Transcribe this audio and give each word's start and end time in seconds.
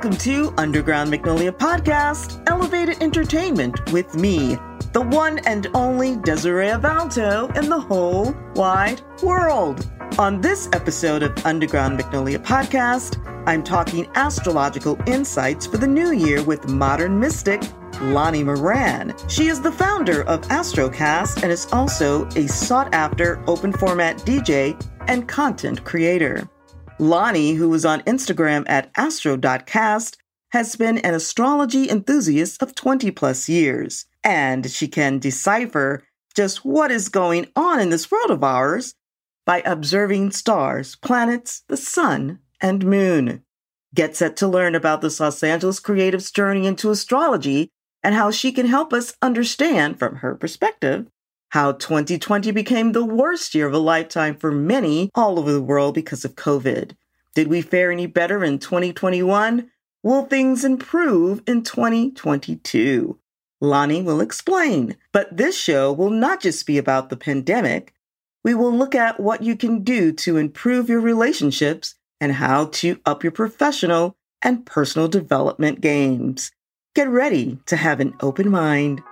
Welcome 0.00 0.18
to 0.20 0.54
Underground 0.56 1.10
Magnolia 1.10 1.52
Podcast, 1.52 2.42
Elevated 2.48 3.02
Entertainment 3.02 3.92
with 3.92 4.14
me, 4.14 4.56
the 4.94 5.02
one 5.02 5.40
and 5.40 5.66
only 5.74 6.16
Desiree 6.16 6.68
Avalto 6.68 7.54
in 7.54 7.68
the 7.68 7.78
whole 7.78 8.34
wide 8.54 9.02
world. 9.22 9.90
On 10.18 10.40
this 10.40 10.70
episode 10.72 11.22
of 11.22 11.44
Underground 11.44 11.98
Magnolia 11.98 12.38
Podcast, 12.38 13.22
I'm 13.46 13.62
talking 13.62 14.08
astrological 14.14 14.98
insights 15.06 15.66
for 15.66 15.76
the 15.76 15.86
new 15.86 16.12
year 16.12 16.42
with 16.42 16.66
modern 16.70 17.20
mystic 17.20 17.60
Lonnie 18.00 18.42
Moran. 18.42 19.14
She 19.28 19.48
is 19.48 19.60
the 19.60 19.70
founder 19.70 20.22
of 20.22 20.40
Astrocast 20.48 21.42
and 21.42 21.52
is 21.52 21.70
also 21.74 22.24
a 22.28 22.46
sought 22.46 22.94
after 22.94 23.44
open 23.46 23.70
format 23.70 24.16
DJ 24.20 24.82
and 25.08 25.28
content 25.28 25.84
creator. 25.84 26.48
Lani, 27.00 27.54
who 27.54 27.72
is 27.72 27.86
on 27.86 28.02
Instagram 28.02 28.64
at 28.68 28.90
astro.cast, 28.94 30.18
has 30.52 30.76
been 30.76 30.98
an 30.98 31.14
astrology 31.14 31.88
enthusiast 31.88 32.62
of 32.62 32.74
20 32.74 33.10
plus 33.12 33.48
years, 33.48 34.04
and 34.22 34.70
she 34.70 34.86
can 34.86 35.18
decipher 35.18 36.02
just 36.36 36.62
what 36.62 36.90
is 36.90 37.08
going 37.08 37.46
on 37.56 37.80
in 37.80 37.88
this 37.88 38.10
world 38.10 38.30
of 38.30 38.44
ours 38.44 38.94
by 39.46 39.62
observing 39.62 40.30
stars, 40.32 40.96
planets, 40.96 41.62
the 41.68 41.76
sun, 41.76 42.38
and 42.60 42.84
moon. 42.84 43.42
Get 43.94 44.14
set 44.14 44.36
to 44.36 44.46
learn 44.46 44.74
about 44.74 45.00
this 45.00 45.20
Los 45.20 45.42
Angeles 45.42 45.80
creative's 45.80 46.30
journey 46.30 46.66
into 46.66 46.90
astrology 46.90 47.70
and 48.02 48.14
how 48.14 48.30
she 48.30 48.52
can 48.52 48.66
help 48.66 48.92
us 48.92 49.14
understand, 49.22 49.98
from 49.98 50.16
her 50.16 50.34
perspective, 50.34 51.06
how 51.50 51.72
2020 51.72 52.50
became 52.52 52.92
the 52.92 53.04
worst 53.04 53.54
year 53.54 53.66
of 53.66 53.74
a 53.74 53.78
lifetime 53.78 54.36
for 54.36 54.50
many 54.50 55.10
all 55.14 55.38
over 55.38 55.52
the 55.52 55.62
world 55.62 55.94
because 55.94 56.24
of 56.24 56.36
COVID. 56.36 56.92
Did 57.34 57.48
we 57.48 57.62
fare 57.62 57.92
any 57.92 58.06
better 58.06 58.42
in 58.42 58.58
2021? 58.58 59.70
Will 60.02 60.24
things 60.24 60.64
improve 60.64 61.42
in 61.46 61.62
2022? 61.62 63.18
Lonnie 63.60 64.02
will 64.02 64.20
explain. 64.20 64.96
But 65.12 65.36
this 65.36 65.58
show 65.58 65.92
will 65.92 66.10
not 66.10 66.40
just 66.40 66.66
be 66.66 66.78
about 66.78 67.10
the 67.10 67.16
pandemic. 67.16 67.92
We 68.42 68.54
will 68.54 68.74
look 68.74 68.94
at 68.94 69.20
what 69.20 69.42
you 69.42 69.56
can 69.56 69.84
do 69.84 70.12
to 70.12 70.38
improve 70.38 70.88
your 70.88 71.00
relationships 71.00 71.94
and 72.20 72.32
how 72.32 72.66
to 72.66 72.98
up 73.04 73.22
your 73.22 73.32
professional 73.32 74.16
and 74.42 74.64
personal 74.64 75.08
development 75.08 75.80
games. 75.80 76.50
Get 76.94 77.08
ready 77.08 77.58
to 77.66 77.76
have 77.76 78.00
an 78.00 78.14
open 78.20 78.50
mind. 78.50 79.02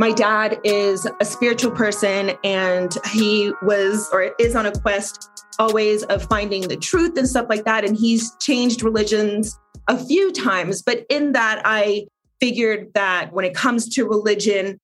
My 0.00 0.12
dad 0.12 0.60
is 0.62 1.08
a 1.20 1.24
spiritual 1.24 1.72
person 1.72 2.32
and 2.44 2.96
he 3.10 3.52
was 3.62 4.08
or 4.12 4.32
is 4.38 4.54
on 4.54 4.64
a 4.64 4.70
quest 4.70 5.28
always 5.58 6.04
of 6.04 6.22
finding 6.28 6.68
the 6.68 6.76
truth 6.76 7.18
and 7.18 7.28
stuff 7.28 7.46
like 7.48 7.64
that. 7.64 7.84
And 7.84 7.96
he's 7.96 8.32
changed 8.36 8.84
religions 8.84 9.58
a 9.88 9.98
few 9.98 10.30
times. 10.30 10.82
But 10.82 11.04
in 11.10 11.32
that, 11.32 11.62
I 11.64 12.06
figured 12.38 12.94
that 12.94 13.32
when 13.32 13.44
it 13.44 13.54
comes 13.54 13.88
to 13.96 14.06
religion, 14.06 14.78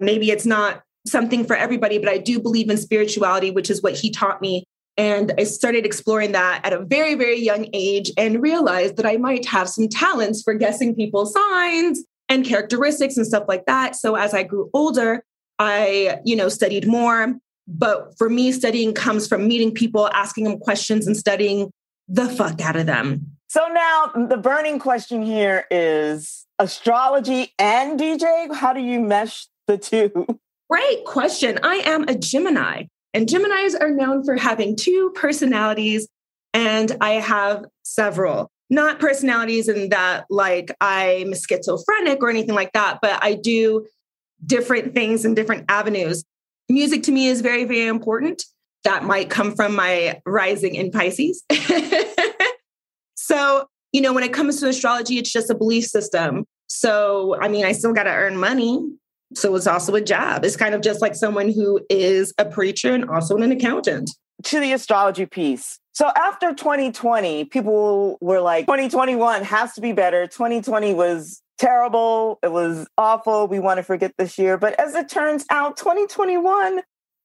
maybe 0.00 0.30
it's 0.30 0.44
not 0.44 0.82
something 1.06 1.46
for 1.46 1.56
everybody, 1.56 1.96
but 1.96 2.10
I 2.10 2.18
do 2.18 2.38
believe 2.38 2.68
in 2.68 2.76
spirituality, 2.76 3.50
which 3.50 3.70
is 3.70 3.82
what 3.82 3.96
he 3.96 4.10
taught 4.10 4.42
me. 4.42 4.64
And 4.98 5.32
I 5.38 5.44
started 5.44 5.86
exploring 5.86 6.32
that 6.32 6.60
at 6.64 6.74
a 6.74 6.84
very, 6.84 7.14
very 7.14 7.40
young 7.40 7.68
age 7.72 8.12
and 8.18 8.42
realized 8.42 8.96
that 8.98 9.06
I 9.06 9.16
might 9.16 9.46
have 9.46 9.70
some 9.70 9.88
talents 9.88 10.42
for 10.42 10.52
guessing 10.52 10.94
people's 10.94 11.32
signs 11.32 12.04
and 12.28 12.44
characteristics 12.44 13.16
and 13.16 13.26
stuff 13.26 13.44
like 13.48 13.66
that. 13.66 13.96
So 13.96 14.14
as 14.14 14.34
I 14.34 14.42
grew 14.42 14.70
older, 14.74 15.24
I, 15.58 16.20
you 16.24 16.36
know, 16.36 16.48
studied 16.48 16.86
more. 16.86 17.34
But 17.66 18.16
for 18.16 18.30
me, 18.30 18.52
studying 18.52 18.94
comes 18.94 19.26
from 19.26 19.46
meeting 19.46 19.72
people, 19.72 20.08
asking 20.12 20.44
them 20.44 20.58
questions, 20.58 21.06
and 21.06 21.16
studying 21.16 21.70
the 22.08 22.28
fuck 22.28 22.60
out 22.62 22.76
of 22.76 22.86
them. 22.86 23.32
So 23.48 23.66
now 23.68 24.26
the 24.28 24.36
burning 24.36 24.78
question 24.78 25.22
here 25.22 25.66
is 25.70 26.46
astrology 26.58 27.52
and 27.58 27.98
DJ. 27.98 28.54
How 28.54 28.72
do 28.72 28.80
you 28.80 29.00
mesh 29.00 29.46
the 29.66 29.76
two? 29.76 30.26
Great 30.70 31.04
question. 31.04 31.58
I 31.62 31.76
am 31.76 32.04
a 32.08 32.14
Gemini, 32.14 32.84
and 33.14 33.26
Geminis 33.26 33.74
are 33.80 33.90
known 33.90 34.24
for 34.24 34.36
having 34.36 34.76
two 34.76 35.12
personalities, 35.14 36.08
and 36.52 36.96
I 37.00 37.12
have 37.12 37.64
several 37.82 38.50
not 38.70 39.00
personalities 39.00 39.68
in 39.68 39.88
that 39.90 40.26
like 40.30 40.74
I'm 40.80 41.34
schizophrenic 41.34 42.22
or 42.22 42.30
anything 42.30 42.54
like 42.54 42.72
that, 42.72 42.98
but 43.00 43.22
I 43.22 43.34
do 43.34 43.86
different 44.44 44.94
things 44.94 45.24
in 45.24 45.34
different 45.34 45.64
avenues. 45.68 46.24
Music 46.68 47.02
to 47.04 47.12
me 47.12 47.28
is 47.28 47.40
very, 47.40 47.64
very 47.64 47.86
important. 47.86 48.44
That 48.84 49.04
might 49.04 49.30
come 49.30 49.54
from 49.54 49.74
my 49.74 50.20
rising 50.24 50.74
in 50.74 50.90
Pisces. 50.90 51.42
so, 53.14 53.66
you 53.92 54.00
know, 54.00 54.12
when 54.12 54.22
it 54.22 54.32
comes 54.32 54.60
to 54.60 54.68
astrology, 54.68 55.18
it's 55.18 55.32
just 55.32 55.50
a 55.50 55.54
belief 55.54 55.84
system. 55.84 56.44
So, 56.68 57.36
I 57.40 57.48
mean, 57.48 57.64
I 57.64 57.72
still 57.72 57.92
got 57.92 58.04
to 58.04 58.10
earn 58.10 58.36
money. 58.36 58.86
So 59.34 59.54
it's 59.56 59.66
also 59.66 59.94
a 59.94 60.00
job. 60.00 60.44
It's 60.44 60.56
kind 60.56 60.74
of 60.74 60.80
just 60.80 61.02
like 61.02 61.14
someone 61.14 61.50
who 61.50 61.80
is 61.90 62.32
a 62.38 62.44
preacher 62.44 62.94
and 62.94 63.08
also 63.08 63.36
an 63.36 63.50
accountant. 63.50 64.10
To 64.44 64.60
the 64.60 64.72
astrology 64.72 65.26
piece, 65.26 65.80
so 65.98 66.12
after 66.14 66.54
2020, 66.54 67.46
people 67.46 68.18
were 68.20 68.40
like, 68.40 68.66
2021 68.66 69.42
has 69.42 69.72
to 69.72 69.80
be 69.80 69.90
better. 69.90 70.28
2020 70.28 70.94
was 70.94 71.42
terrible. 71.58 72.38
It 72.40 72.52
was 72.52 72.86
awful. 72.96 73.48
We 73.48 73.58
want 73.58 73.78
to 73.78 73.82
forget 73.82 74.12
this 74.16 74.38
year. 74.38 74.56
But 74.56 74.78
as 74.78 74.94
it 74.94 75.08
turns 75.08 75.44
out, 75.50 75.76
2021 75.76 76.82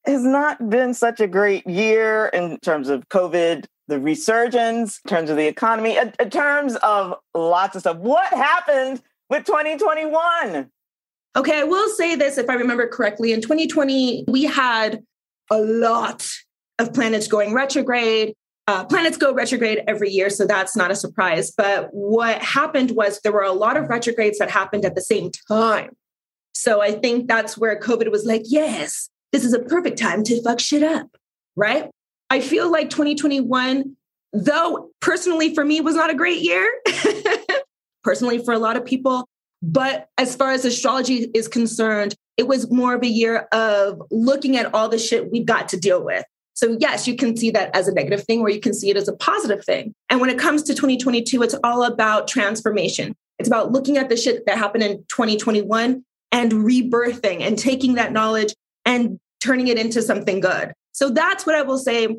has 0.07 0.23
not 0.23 0.71
been 0.71 0.95
such 0.95 1.19
a 1.19 1.27
great 1.27 1.67
year 1.67 2.31
in 2.33 2.57
terms 2.61 2.89
of 2.89 3.07
COVID, 3.09 3.65
the 3.89 3.99
resurgence, 3.99 4.99
in 5.05 5.09
terms 5.09 5.29
of 5.29 5.37
the 5.37 5.45
economy, 5.45 5.95
in, 5.95 6.11
in 6.19 6.31
terms 6.31 6.75
of 6.77 7.13
lots 7.35 7.75
of 7.75 7.81
stuff. 7.81 7.97
What 7.97 8.33
happened 8.33 9.03
with 9.29 9.45
2021? 9.45 10.67
Okay, 11.35 11.59
I 11.59 11.63
will 11.63 11.89
say 11.89 12.15
this 12.15 12.39
if 12.39 12.49
I 12.49 12.55
remember 12.55 12.87
correctly. 12.87 13.33
In 13.33 13.41
2020, 13.41 14.25
we 14.27 14.45
had 14.45 15.03
a 15.51 15.59
lot 15.59 16.27
of 16.79 16.93
planets 16.93 17.27
going 17.27 17.53
retrograde. 17.53 18.33
Uh, 18.65 18.85
planets 18.85 19.17
go 19.17 19.33
retrograde 19.33 19.81
every 19.87 20.09
year, 20.09 20.29
so 20.29 20.45
that's 20.45 20.75
not 20.75 20.89
a 20.89 20.95
surprise. 20.95 21.51
But 21.51 21.89
what 21.91 22.41
happened 22.41 22.91
was 22.91 23.19
there 23.19 23.33
were 23.33 23.41
a 23.43 23.51
lot 23.51 23.75
of 23.75 23.89
retrogrades 23.89 24.39
that 24.39 24.49
happened 24.49 24.85
at 24.85 24.95
the 24.95 25.01
same 25.01 25.31
time. 25.49 25.89
So 26.53 26.81
I 26.81 26.91
think 26.91 27.27
that's 27.27 27.57
where 27.57 27.77
COVID 27.77 28.09
was 28.09 28.25
like, 28.25 28.43
yes, 28.45 29.09
this 29.33 29.43
is 29.43 29.53
a 29.53 29.59
perfect 29.59 29.97
time 29.97 30.23
to 30.23 30.41
fuck 30.43 30.59
shit 30.59 30.83
up, 30.83 31.07
right? 31.55 31.89
I 32.29 32.39
feel 32.39 32.71
like 32.71 32.89
2021, 32.89 33.95
though 34.31 34.91
personally 35.01 35.53
for 35.53 35.65
me 35.65 35.81
was 35.81 35.95
not 35.95 36.09
a 36.09 36.15
great 36.15 36.41
year, 36.41 36.71
personally 38.03 38.43
for 38.43 38.53
a 38.53 38.59
lot 38.59 38.77
of 38.77 38.85
people. 38.85 39.27
But 39.61 40.07
as 40.17 40.35
far 40.35 40.51
as 40.51 40.65
astrology 40.65 41.31
is 41.33 41.47
concerned, 41.47 42.15
it 42.37 42.47
was 42.47 42.71
more 42.71 42.95
of 42.95 43.03
a 43.03 43.07
year 43.07 43.47
of 43.51 44.01
looking 44.11 44.57
at 44.57 44.73
all 44.73 44.89
the 44.89 44.99
shit 44.99 45.31
we've 45.31 45.45
got 45.45 45.69
to 45.69 45.77
deal 45.77 46.03
with. 46.03 46.23
So, 46.53 46.77
yes, 46.79 47.07
you 47.07 47.15
can 47.15 47.35
see 47.35 47.51
that 47.51 47.75
as 47.75 47.87
a 47.87 47.93
negative 47.93 48.23
thing 48.23 48.41
or 48.41 48.49
you 48.49 48.59
can 48.59 48.73
see 48.73 48.89
it 48.89 48.97
as 48.97 49.07
a 49.07 49.13
positive 49.13 49.65
thing. 49.65 49.93
And 50.09 50.21
when 50.21 50.29
it 50.29 50.37
comes 50.37 50.63
to 50.63 50.73
2022, 50.73 51.41
it's 51.41 51.55
all 51.63 51.83
about 51.83 52.27
transformation. 52.27 53.15
It's 53.39 53.49
about 53.49 53.71
looking 53.71 53.97
at 53.97 54.09
the 54.09 54.15
shit 54.15 54.45
that 54.45 54.57
happened 54.57 54.83
in 54.83 54.97
2021 55.09 56.03
and 56.31 56.51
rebirthing 56.51 57.41
and 57.41 57.57
taking 57.57 57.95
that 57.95 58.11
knowledge 58.11 58.53
and 58.85 59.19
turning 59.41 59.67
it 59.67 59.77
into 59.77 60.01
something 60.01 60.39
good. 60.39 60.73
So, 60.91 61.09
that's 61.09 61.45
what 61.45 61.55
I 61.55 61.63
will 61.63 61.79
say 61.79 62.15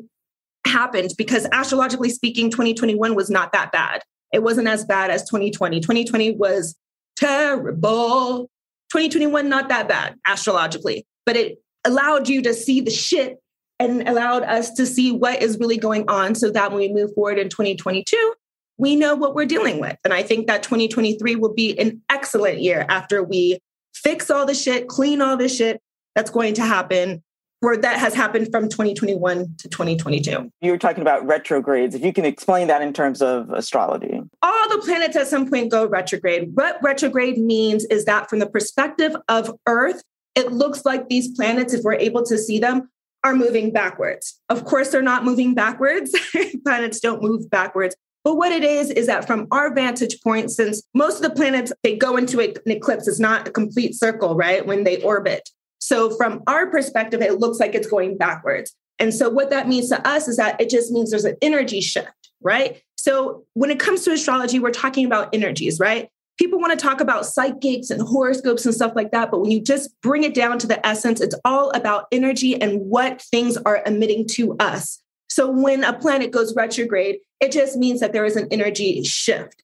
happened 0.65 1.11
because 1.17 1.47
astrologically 1.51 2.09
speaking, 2.09 2.49
2021 2.49 3.15
was 3.15 3.29
not 3.29 3.53
that 3.53 3.71
bad. 3.71 4.01
It 4.33 4.43
wasn't 4.43 4.67
as 4.67 4.83
bad 4.83 5.11
as 5.11 5.23
2020. 5.29 5.79
2020 5.79 6.35
was 6.35 6.75
terrible. 7.15 8.49
2021, 8.91 9.47
not 9.47 9.69
that 9.69 9.87
bad 9.87 10.15
astrologically, 10.27 11.05
but 11.25 11.35
it 11.35 11.57
allowed 11.85 12.27
you 12.27 12.41
to 12.41 12.53
see 12.53 12.81
the 12.81 12.91
shit 12.91 13.37
and 13.79 14.07
allowed 14.07 14.43
us 14.43 14.71
to 14.71 14.85
see 14.85 15.11
what 15.11 15.41
is 15.41 15.59
really 15.59 15.77
going 15.77 16.09
on 16.09 16.35
so 16.35 16.49
that 16.51 16.71
when 16.71 16.79
we 16.79 16.93
move 16.93 17.13
forward 17.13 17.37
in 17.37 17.49
2022, 17.49 18.33
we 18.77 18.95
know 18.95 19.15
what 19.15 19.35
we're 19.35 19.45
dealing 19.45 19.79
with. 19.79 19.97
And 20.03 20.13
I 20.13 20.23
think 20.23 20.47
that 20.47 20.63
2023 20.63 21.35
will 21.35 21.53
be 21.53 21.77
an 21.79 22.01
excellent 22.09 22.61
year 22.61 22.85
after 22.89 23.23
we 23.23 23.59
fix 23.93 24.29
all 24.29 24.45
the 24.45 24.53
shit, 24.53 24.87
clean 24.87 25.21
all 25.21 25.37
the 25.37 25.49
shit 25.49 25.81
that's 26.13 26.29
going 26.29 26.53
to 26.55 26.61
happen 26.61 27.23
or 27.61 27.77
that 27.77 27.97
has 27.97 28.13
happened 28.13 28.49
from 28.51 28.69
2021 28.69 29.55
to 29.57 29.69
2022. 29.69 30.51
You 30.61 30.71
were 30.71 30.77
talking 30.77 31.01
about 31.01 31.25
retrogrades. 31.25 31.95
If 31.95 32.03
you 32.03 32.13
can 32.13 32.25
explain 32.25 32.67
that 32.67 32.81
in 32.81 32.93
terms 32.93 33.21
of 33.21 33.49
astrology. 33.49 34.21
All 34.41 34.69
the 34.69 34.83
planets 34.85 35.15
at 35.15 35.27
some 35.27 35.49
point 35.49 35.71
go 35.71 35.87
retrograde. 35.87 36.51
What 36.53 36.77
retrograde 36.83 37.37
means 37.37 37.85
is 37.85 38.05
that 38.05 38.29
from 38.29 38.39
the 38.39 38.45
perspective 38.45 39.15
of 39.29 39.51
Earth, 39.67 40.03
it 40.35 40.51
looks 40.51 40.85
like 40.85 41.07
these 41.07 41.29
planets, 41.35 41.73
if 41.73 41.83
we're 41.83 41.93
able 41.93 42.23
to 42.25 42.37
see 42.37 42.59
them, 42.59 42.89
are 43.25 43.35
moving 43.35 43.71
backwards. 43.71 44.39
Of 44.49 44.65
course, 44.65 44.89
they're 44.89 45.01
not 45.01 45.25
moving 45.25 45.55
backwards. 45.55 46.15
planets 46.63 46.99
don't 46.99 47.23
move 47.23 47.49
backwards. 47.49 47.95
But 48.23 48.35
what 48.35 48.51
it 48.51 48.63
is, 48.63 48.91
is 48.91 49.07
that 49.07 49.25
from 49.25 49.47
our 49.51 49.73
vantage 49.73 50.21
point, 50.21 50.51
since 50.51 50.83
most 50.93 51.17
of 51.17 51.21
the 51.23 51.31
planets, 51.31 51.73
they 51.83 51.95
go 51.95 52.17
into 52.17 52.39
an 52.39 52.53
eclipse, 52.67 53.07
it's 53.07 53.19
not 53.19 53.47
a 53.47 53.51
complete 53.51 53.95
circle, 53.95 54.35
right? 54.35 54.65
When 54.65 54.83
they 54.83 55.01
orbit. 55.01 55.49
So, 55.79 56.15
from 56.15 56.43
our 56.47 56.67
perspective, 56.69 57.21
it 57.21 57.39
looks 57.39 57.59
like 57.59 57.73
it's 57.73 57.87
going 57.87 58.17
backwards. 58.17 58.75
And 58.99 59.13
so, 59.13 59.29
what 59.29 59.49
that 59.49 59.67
means 59.67 59.89
to 59.89 60.07
us 60.07 60.27
is 60.27 60.37
that 60.37 60.61
it 60.61 60.69
just 60.69 60.91
means 60.91 61.09
there's 61.09 61.25
an 61.25 61.37
energy 61.41 61.81
shift, 61.81 62.31
right? 62.41 62.81
So, 62.95 63.43
when 63.53 63.71
it 63.71 63.79
comes 63.79 64.03
to 64.05 64.11
astrology, 64.11 64.59
we're 64.59 64.71
talking 64.71 65.05
about 65.05 65.29
energies, 65.33 65.79
right? 65.79 66.09
People 66.37 66.59
want 66.59 66.77
to 66.77 66.83
talk 66.83 66.99
about 66.99 67.25
psychics 67.25 67.89
and 67.89 68.01
horoscopes 68.01 68.65
and 68.65 68.75
stuff 68.75 68.93
like 68.95 69.11
that. 69.11 69.31
But 69.31 69.39
when 69.41 69.51
you 69.51 69.61
just 69.61 69.89
bring 70.01 70.23
it 70.23 70.33
down 70.33 70.59
to 70.59 70.67
the 70.67 70.85
essence, 70.85 71.21
it's 71.21 71.35
all 71.45 71.69
about 71.71 72.07
energy 72.11 72.61
and 72.61 72.81
what 72.81 73.21
things 73.21 73.57
are 73.57 73.81
emitting 73.85 74.27
to 74.31 74.55
us. 74.59 75.01
So, 75.29 75.49
when 75.49 75.83
a 75.83 75.93
planet 75.93 76.31
goes 76.31 76.55
retrograde, 76.55 77.19
it 77.39 77.51
just 77.51 77.77
means 77.77 77.99
that 77.99 78.13
there 78.13 78.25
is 78.25 78.35
an 78.35 78.47
energy 78.51 79.03
shift. 79.03 79.63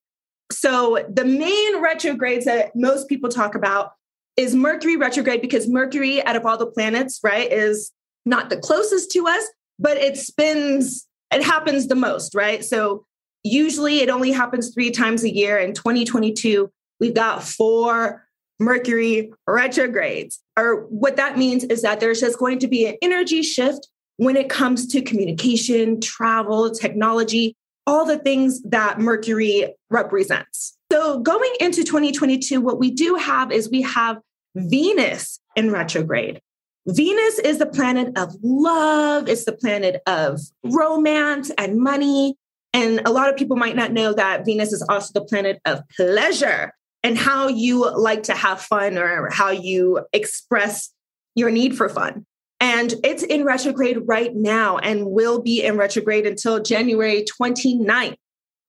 So, 0.52 1.06
the 1.10 1.26
main 1.26 1.82
retrogrades 1.82 2.46
that 2.46 2.76
most 2.76 3.08
people 3.08 3.30
talk 3.30 3.56
about 3.56 3.94
is 4.38 4.56
Mercury 4.56 4.98
retrograde 4.98 5.42
because 5.42 5.68
Mercury, 5.68 6.24
out 6.26 6.36
of 6.36 6.46
all 6.46 6.58
the 6.58 6.66
planets, 6.66 7.20
right, 7.24 7.52
is 7.52 7.92
not 8.26 8.50
the 8.50 8.58
closest 8.58 9.12
to 9.12 9.28
us, 9.28 9.44
but 9.80 9.98
it 9.98 10.18
spins, 10.18 11.08
it 11.32 11.44
happens 11.44 11.88
the 11.88 11.96
most, 11.96 12.36
right? 12.36 12.64
So 12.64 13.06
usually 13.44 14.00
it 14.00 14.10
only 14.10 14.32
happens 14.32 14.74
three 14.74 14.92
times 14.92 15.24
a 15.24 15.34
year. 15.34 15.58
In 15.58 15.74
2022, 15.74 16.72
we've 17.00 17.14
got 17.14 17.44
four 17.44 18.28
Mercury 18.60 19.34
retrogrades. 19.48 20.40
Or 20.58 20.86
what 20.86 21.16
that 21.16 21.38
means 21.38 21.64
is 21.64 21.82
that 21.82 22.00
there's 22.00 22.20
just 22.20 22.38
going 22.38 22.60
to 22.60 22.68
be 22.68 22.86
an 22.86 22.96
energy 23.02 23.42
shift 23.42 23.90
when 24.18 24.38
it 24.38 24.50
comes 24.50 24.86
to 24.88 25.02
communication, 25.02 26.00
travel, 26.00 26.70
technology, 26.70 27.56
all 27.88 28.06
the 28.06 28.20
things 28.20 28.62
that 28.64 29.00
Mercury 29.00 29.74
represents. 29.90 30.78
So 30.92 31.20
going 31.20 31.52
into 31.60 31.84
2022, 31.84 32.62
what 32.62 32.80
we 32.80 32.92
do 32.92 33.16
have 33.16 33.52
is 33.52 33.70
we 33.70 33.82
have 33.82 34.20
Venus 34.56 35.40
in 35.56 35.72
retrograde. 35.72 36.40
Venus 36.88 37.40
is 37.40 37.60
the 37.60 37.66
planet 37.66 38.18
of 38.18 38.36
love, 38.44 39.28
it's 39.28 39.46
the 39.46 39.54
planet 39.54 40.02
of 40.06 40.40
romance 40.64 41.52
and 41.58 41.80
money. 41.80 42.36
And 42.74 43.02
a 43.06 43.12
lot 43.12 43.30
of 43.30 43.38
people 43.38 43.58
might 43.58 43.76
not 43.76 43.92
know 43.92 44.14
that 44.14 44.46
Venus 44.46 44.72
is 44.72 44.82
also 44.88 45.12
the 45.14 45.26
planet 45.26 45.60
of 45.66 45.82
pleasure 45.96 46.74
and 47.04 47.18
how 47.18 47.48
you 47.48 47.90
like 47.98 48.24
to 48.24 48.34
have 48.34 48.62
fun 48.62 48.98
or 48.98 49.30
how 49.30 49.50
you 49.50 50.06
express 50.14 50.92
your 51.36 51.52
need 51.52 51.76
for 51.76 51.90
fun. 51.90 52.26
And 52.60 52.94
it's 53.04 53.24
in 53.24 53.44
retrograde 53.44 53.98
right 54.06 54.34
now 54.34 54.78
and 54.78 55.08
will 55.08 55.42
be 55.42 55.64
in 55.64 55.78
retrograde 55.78 56.28
until 56.28 56.62
January 56.62 57.26
29th. 57.42 58.16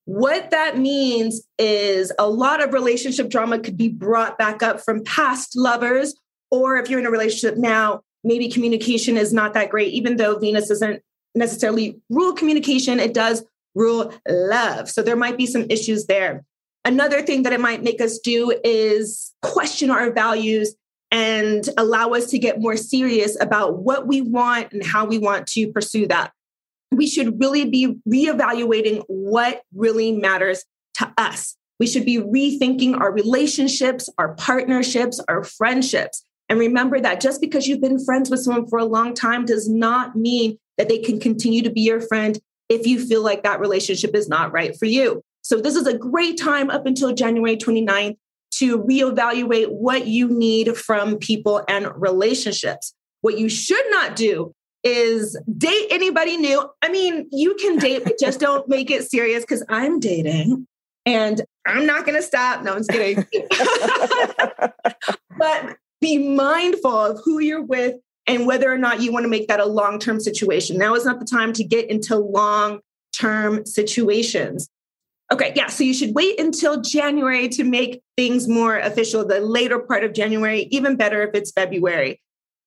What 0.04 0.50
that 0.50 0.78
means 0.78 1.46
is 1.58 2.10
a 2.18 2.28
lot 2.28 2.62
of 2.62 2.72
relationship 2.72 3.28
drama 3.28 3.60
could 3.60 3.76
be 3.76 3.88
brought 3.88 4.38
back 4.38 4.62
up 4.62 4.80
from 4.80 5.04
past 5.04 5.56
lovers 5.56 6.14
or 6.50 6.76
if 6.76 6.90
you're 6.90 7.00
in 7.00 7.06
a 7.06 7.10
relationship 7.10 7.58
now, 7.58 8.02
maybe 8.24 8.48
communication 8.48 9.16
is 9.16 9.32
not 9.32 9.54
that 9.54 9.70
great, 9.70 9.92
even 9.92 10.16
though 10.16 10.38
Venus 10.38 10.68
doesn't 10.68 11.02
necessarily 11.34 12.00
rule 12.10 12.34
communication, 12.34 13.00
it 13.00 13.14
does 13.14 13.44
rule 13.74 14.12
love. 14.28 14.88
So 14.88 15.02
there 15.02 15.16
might 15.16 15.36
be 15.36 15.46
some 15.46 15.66
issues 15.70 16.06
there. 16.06 16.44
Another 16.84 17.22
thing 17.22 17.44
that 17.44 17.52
it 17.52 17.60
might 17.60 17.82
make 17.82 18.00
us 18.00 18.18
do 18.18 18.52
is 18.64 19.32
question 19.42 19.90
our 19.90 20.12
values 20.12 20.74
and 21.12 21.68
allow 21.76 22.10
us 22.10 22.30
to 22.30 22.38
get 22.38 22.60
more 22.60 22.76
serious 22.76 23.40
about 23.40 23.78
what 23.78 24.06
we 24.06 24.22
want 24.22 24.72
and 24.72 24.84
how 24.84 25.04
we 25.04 25.18
want 25.18 25.46
to 25.48 25.70
pursue 25.70 26.06
that. 26.08 26.32
We 26.90 27.06
should 27.06 27.38
really 27.38 27.68
be 27.68 27.96
reevaluating 28.08 29.04
what 29.06 29.62
really 29.74 30.12
matters 30.12 30.64
to 30.94 31.12
us. 31.16 31.56
We 31.78 31.86
should 31.86 32.04
be 32.04 32.18
rethinking 32.18 32.98
our 32.98 33.12
relationships, 33.12 34.08
our 34.18 34.34
partnerships, 34.34 35.20
our 35.28 35.44
friendships. 35.44 36.24
And 36.48 36.58
remember 36.58 37.00
that 37.00 37.20
just 37.20 37.40
because 37.40 37.66
you've 37.66 37.80
been 37.80 38.04
friends 38.04 38.30
with 38.30 38.40
someone 38.40 38.68
for 38.68 38.78
a 38.78 38.84
long 38.84 39.14
time 39.14 39.44
does 39.44 39.68
not 39.68 40.16
mean 40.16 40.58
that 40.78 40.88
they 40.88 40.98
can 40.98 41.20
continue 41.20 41.62
to 41.62 41.70
be 41.70 41.80
your 41.82 42.00
friend 42.00 42.38
if 42.68 42.86
you 42.86 43.04
feel 43.04 43.22
like 43.22 43.42
that 43.42 43.60
relationship 43.60 44.14
is 44.14 44.28
not 44.28 44.52
right 44.52 44.76
for 44.78 44.86
you. 44.86 45.22
So, 45.42 45.60
this 45.60 45.76
is 45.76 45.86
a 45.86 45.96
great 45.96 46.38
time 46.38 46.70
up 46.70 46.86
until 46.86 47.12
January 47.12 47.56
29th 47.56 48.16
to 48.52 48.78
reevaluate 48.78 49.70
what 49.70 50.06
you 50.06 50.28
need 50.28 50.76
from 50.76 51.16
people 51.16 51.64
and 51.68 51.88
relationships. 51.96 52.94
What 53.22 53.38
you 53.38 53.48
should 53.48 53.84
not 53.90 54.14
do 54.14 54.54
is 54.84 55.38
date 55.56 55.86
anybody 55.90 56.36
new. 56.36 56.68
I 56.82 56.90
mean, 56.90 57.28
you 57.30 57.54
can 57.54 57.78
date, 57.78 58.04
but 58.04 58.18
just 58.18 58.40
don't 58.40 58.68
make 58.68 58.90
it 58.90 59.10
serious 59.10 59.42
because 59.42 59.64
I'm 59.68 60.00
dating 60.00 60.66
and 61.06 61.40
I'm 61.66 61.86
not 61.86 62.04
going 62.04 62.16
to 62.16 62.22
stop. 62.22 62.62
No, 62.62 62.72
I'm 62.72 62.78
just 62.78 62.90
kidding. 62.90 63.24
but 65.38 65.76
be 66.00 66.18
mindful 66.18 66.90
of 66.90 67.20
who 67.24 67.38
you're 67.38 67.62
with 67.62 67.96
and 68.26 68.46
whether 68.46 68.72
or 68.72 68.78
not 68.78 69.00
you 69.00 69.12
want 69.12 69.24
to 69.24 69.28
make 69.28 69.48
that 69.48 69.60
a 69.60 69.66
long 69.66 69.98
term 69.98 70.20
situation. 70.20 70.78
Now 70.78 70.94
is 70.94 71.04
not 71.04 71.18
the 71.18 71.26
time 71.26 71.52
to 71.54 71.64
get 71.64 71.90
into 71.90 72.16
long 72.16 72.80
term 73.16 73.66
situations. 73.66 74.68
Okay, 75.32 75.52
yeah, 75.56 75.68
so 75.68 75.82
you 75.82 75.94
should 75.94 76.14
wait 76.14 76.38
until 76.38 76.82
January 76.82 77.48
to 77.48 77.64
make 77.64 78.02
things 78.18 78.48
more 78.48 78.78
official, 78.78 79.26
the 79.26 79.40
later 79.40 79.78
part 79.78 80.04
of 80.04 80.12
January, 80.12 80.68
even 80.70 80.96
better 80.96 81.22
if 81.22 81.34
it's 81.34 81.50
February. 81.52 82.20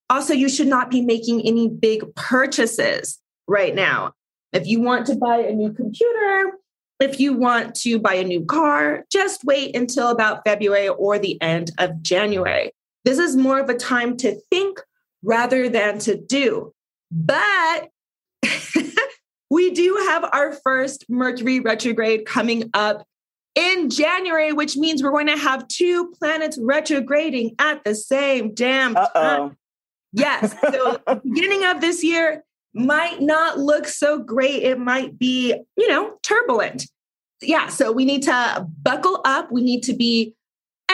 Also, 0.09 0.33
you 0.33 0.49
should 0.49 0.67
not 0.67 0.89
be 0.89 1.01
making 1.01 1.41
any 1.41 1.69
big 1.69 2.15
purchases 2.15 3.19
right 3.47 3.75
now. 3.75 4.13
If 4.51 4.65
you 4.65 4.81
want 4.81 5.05
to 5.07 5.15
buy 5.15 5.37
a 5.37 5.51
new 5.51 5.73
computer, 5.73 6.53
if 6.99 7.19
you 7.19 7.33
want 7.33 7.75
to 7.81 7.99
buy 7.99 8.15
a 8.15 8.23
new 8.23 8.45
car, 8.45 9.05
just 9.11 9.43
wait 9.43 9.75
until 9.75 10.07
about 10.07 10.41
February 10.45 10.87
or 10.87 11.19
the 11.19 11.39
end 11.41 11.71
of 11.77 12.01
January. 12.01 12.71
This 13.03 13.19
is 13.19 13.35
more 13.35 13.59
of 13.59 13.69
a 13.69 13.75
time 13.75 14.17
to 14.17 14.39
think 14.49 14.79
rather 15.25 15.67
than 15.67 15.99
to 15.99 16.15
do. 16.15 16.71
But 17.11 17.89
we 19.49 19.71
do 19.71 20.05
have 20.07 20.23
our 20.31 20.53
first 20.53 21.05
Mercury 21.09 21.59
retrograde 21.59 22.25
coming 22.25 22.69
up 22.73 23.05
in 23.55 23.89
January, 23.89 24.53
which 24.53 24.77
means 24.77 25.01
we're 25.01 25.11
going 25.11 25.27
to 25.27 25.37
have 25.37 25.67
two 25.67 26.11
planets 26.19 26.57
retrograding 26.61 27.55
at 27.59 27.83
the 27.83 27.95
same 27.95 28.53
damn 28.53 28.93
time. 28.93 29.03
Uh-oh. 29.15 29.51
Yes. 30.13 30.55
So 30.71 31.01
beginning 31.23 31.65
of 31.65 31.81
this 31.81 32.03
year 32.03 32.43
might 32.73 33.21
not 33.21 33.57
look 33.57 33.87
so 33.87 34.19
great. 34.19 34.63
It 34.63 34.77
might 34.77 35.17
be, 35.17 35.55
you 35.77 35.87
know, 35.87 36.17
turbulent. 36.23 36.85
Yeah. 37.41 37.67
So 37.67 37.91
we 37.91 38.05
need 38.05 38.23
to 38.23 38.67
buckle 38.81 39.21
up. 39.25 39.51
We 39.51 39.63
need 39.63 39.83
to 39.83 39.93
be 39.93 40.35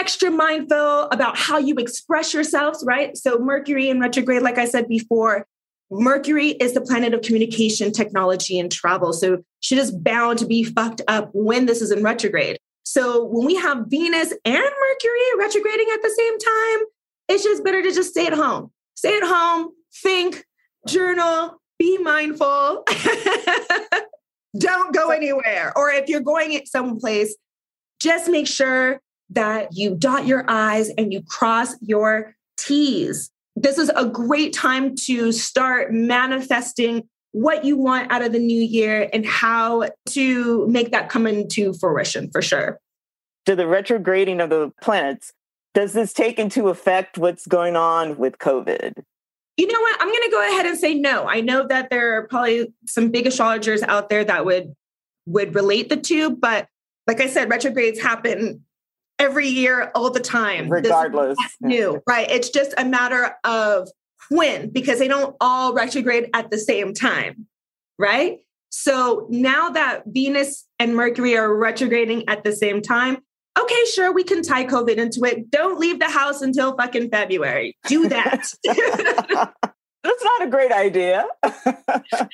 extra 0.02 0.32
mindful 0.32 1.04
about 1.12 1.38
how 1.38 1.60
you 1.60 1.76
express 1.76 2.34
yourselves, 2.34 2.84
right? 2.86 3.16
So, 3.16 3.38
Mercury 3.38 3.88
in 3.90 4.00
retrograde, 4.00 4.42
like 4.42 4.58
I 4.58 4.66
said 4.66 4.88
before, 4.88 5.46
Mercury 5.92 6.50
is 6.50 6.74
the 6.74 6.82
planet 6.82 7.14
of 7.14 7.22
communication, 7.22 7.92
technology, 7.92 8.58
and 8.58 8.72
travel. 8.72 9.14
So, 9.14 9.44
shit 9.60 9.78
is 9.78 9.92
bound 9.92 10.40
to 10.40 10.48
be 10.48 10.64
fucked 10.64 11.02
up 11.08 11.30
when 11.34 11.68
this 11.68 11.82
is 11.84 11.92
in 11.92 12.04
retrograde. 12.04 12.58
So, 12.84 13.26
when 13.26 13.46
we 13.46 13.56
have 13.56 13.86
Venus 13.90 14.34
and 14.44 14.64
Mercury 14.64 15.28
retrograding 15.38 15.88
at 15.94 16.02
the 16.02 16.16
same 16.18 16.40
time, 16.40 16.88
it's 17.30 17.44
just 17.44 17.64
better 17.64 17.84
to 17.84 17.92
just 17.92 18.10
stay 18.10 18.26
at 18.26 18.34
home. 18.34 18.72
Stay 18.96 19.16
at 19.16 19.24
home, 19.24 19.70
think, 20.02 20.44
journal, 20.88 21.62
be 21.78 22.00
mindful. 22.00 22.84
Don't 24.58 24.94
go 24.96 25.12
anywhere. 25.12 25.72
Or 25.76 25.92
if 25.92 26.10
you're 26.10 26.22
going 26.22 26.60
someplace, 26.66 27.36
just 28.02 28.30
make 28.30 28.48
sure 28.48 29.00
that 29.32 29.76
you 29.76 29.96
dot 29.96 30.28
your 30.28 30.46
I's 30.48 30.90
and 30.90 31.12
you 31.12 31.22
cross 31.24 31.76
your 31.82 32.36
T's. 32.58 33.32
This 33.56 33.78
is 33.78 33.92
a 33.96 34.06
great 34.06 34.54
time 34.54 34.96
to 35.08 35.32
start 35.32 35.94
manifesting 35.94 37.08
what 37.32 37.64
you 37.64 37.78
want 37.78 38.12
out 38.12 38.22
of 38.22 38.34
the 38.34 38.40
new 38.40 38.62
year 38.62 39.10
and 39.14 39.26
how 39.26 39.90
to 40.10 40.68
make 40.68 40.92
that 40.92 41.10
come 41.10 41.26
into 41.26 41.74
fruition 41.74 42.30
for 42.32 42.42
sure. 42.42 42.80
To 43.46 43.56
the 43.56 43.68
retrograding 43.68 44.42
of 44.42 44.50
the 44.50 44.72
planets, 44.82 45.32
does 45.74 45.94
this 45.94 46.14
take 46.14 46.38
into 46.38 46.68
effect 46.68 47.18
what's 47.18 47.48
going 47.48 47.76
on 47.76 48.18
with 48.18 48.38
COVID? 48.38 49.04
You 49.58 49.68
know 49.68 49.80
what? 49.80 50.02
I'm 50.02 50.08
going 50.08 50.24
to 50.24 50.32
go 50.32 50.48
ahead 50.50 50.66
and 50.66 50.78
say 50.78 50.94
no. 50.94 51.26
I 51.28 51.42
know 51.42 51.68
that 51.68 51.90
there 51.90 52.18
are 52.18 52.28
probably 52.28 52.74
some 52.86 53.10
big 53.10 53.28
astrologers 53.28 53.82
out 53.84 54.10
there 54.10 54.24
that 54.24 54.46
would 54.46 54.76
would 55.28 55.54
relate 55.54 55.88
the 55.90 55.98
two, 55.98 56.32
but 56.32 56.68
like 57.08 57.22
I 57.22 57.28
said, 57.28 57.50
retrogrades 57.50 58.02
happen 58.02 58.66
every 59.22 59.48
year, 59.48 59.92
all 59.96 60.10
the 60.10 60.20
time. 60.20 60.68
Regardless. 60.70 61.38
New, 61.62 62.02
right? 62.08 62.30
It's 62.30 62.50
just 62.50 62.74
a 62.78 62.86
matter 62.86 63.36
of 63.44 63.88
when, 64.30 64.70
because 64.70 65.00
they 65.00 65.08
don't 65.08 65.36
all 65.40 65.74
retrograde 65.74 66.30
at 66.34 66.50
the 66.50 66.58
same 66.58 66.94
time, 66.94 67.48
right? 67.98 68.40
So 68.70 69.28
now 69.30 69.70
that 69.70 70.04
Venus 70.08 70.66
and 70.80 70.96
Mercury 70.96 71.38
are 71.38 71.54
retrograding 71.54 72.28
at 72.30 72.44
the 72.44 72.54
same 72.54 72.82
time, 72.82 73.18
okay, 73.60 73.86
sure, 73.94 74.14
we 74.14 74.24
can 74.24 74.42
tie 74.42 74.66
COVID 74.66 74.96
into 74.96 75.24
it. 75.26 75.52
Don't 75.52 75.80
leave 75.80 76.00
the 76.00 76.10
house 76.10 76.42
until 76.42 76.76
fucking 76.76 77.10
February. 77.10 77.76
Do 77.88 78.08
that. 78.08 78.48
That's 80.04 80.24
not 80.24 80.44
a 80.44 80.48
great 80.50 80.72
idea. 80.72 81.28
you 81.46 81.52
say 81.52 81.66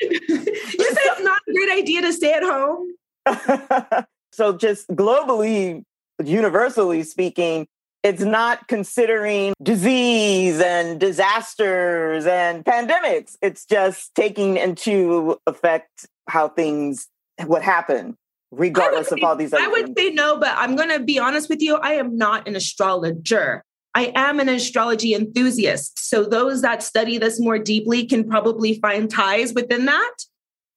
it's 0.10 1.24
not 1.24 1.42
a 1.48 1.54
great 1.54 1.78
idea 1.78 2.02
to 2.02 2.14
stay 2.14 2.34
at 2.34 2.44
home? 2.44 2.88
so 4.32 4.56
just 4.56 4.88
globally 4.90 5.84
universally 6.24 7.04
speaking, 7.04 7.68
it's 8.04 8.22
not 8.22 8.68
considering 8.68 9.54
disease 9.62 10.62
and 10.62 11.00
disasters 11.00 12.26
and 12.26 12.64
pandemics. 12.64 13.36
It's 13.42 13.66
just 13.66 14.14
taking 14.16 14.58
into 14.58 15.38
effect 15.48 16.08
how 16.28 16.50
things 16.50 17.08
what 17.46 17.62
happen 17.62 18.16
regardless 18.52 19.10
say, 19.10 19.18
of 19.18 19.24
all 19.24 19.36
these 19.36 19.54
I 19.54 19.68
would 19.68 19.96
things. 19.96 19.98
say 19.98 20.10
no, 20.12 20.40
but 20.40 20.54
I'm 20.56 20.76
going 20.76 20.90
to 20.90 21.00
be 21.00 21.20
honest 21.20 21.50
with 21.50 21.62
you. 21.62 21.76
I 21.76 21.94
am 21.94 22.18
not 22.18 22.48
an 22.48 22.56
astrologer. 22.56 23.64
I 23.94 24.12
am 24.16 24.40
an 24.40 24.48
astrology 24.48 25.14
enthusiast. 25.14 26.00
So 26.08 26.24
those 26.24 26.62
that 26.62 26.84
study 26.84 27.18
this 27.18 27.40
more 27.40 27.58
deeply 27.58 28.06
can 28.06 28.28
probably 28.28 28.80
find 28.80 29.10
ties 29.10 29.54
within 29.54 29.86
that. 29.86 30.16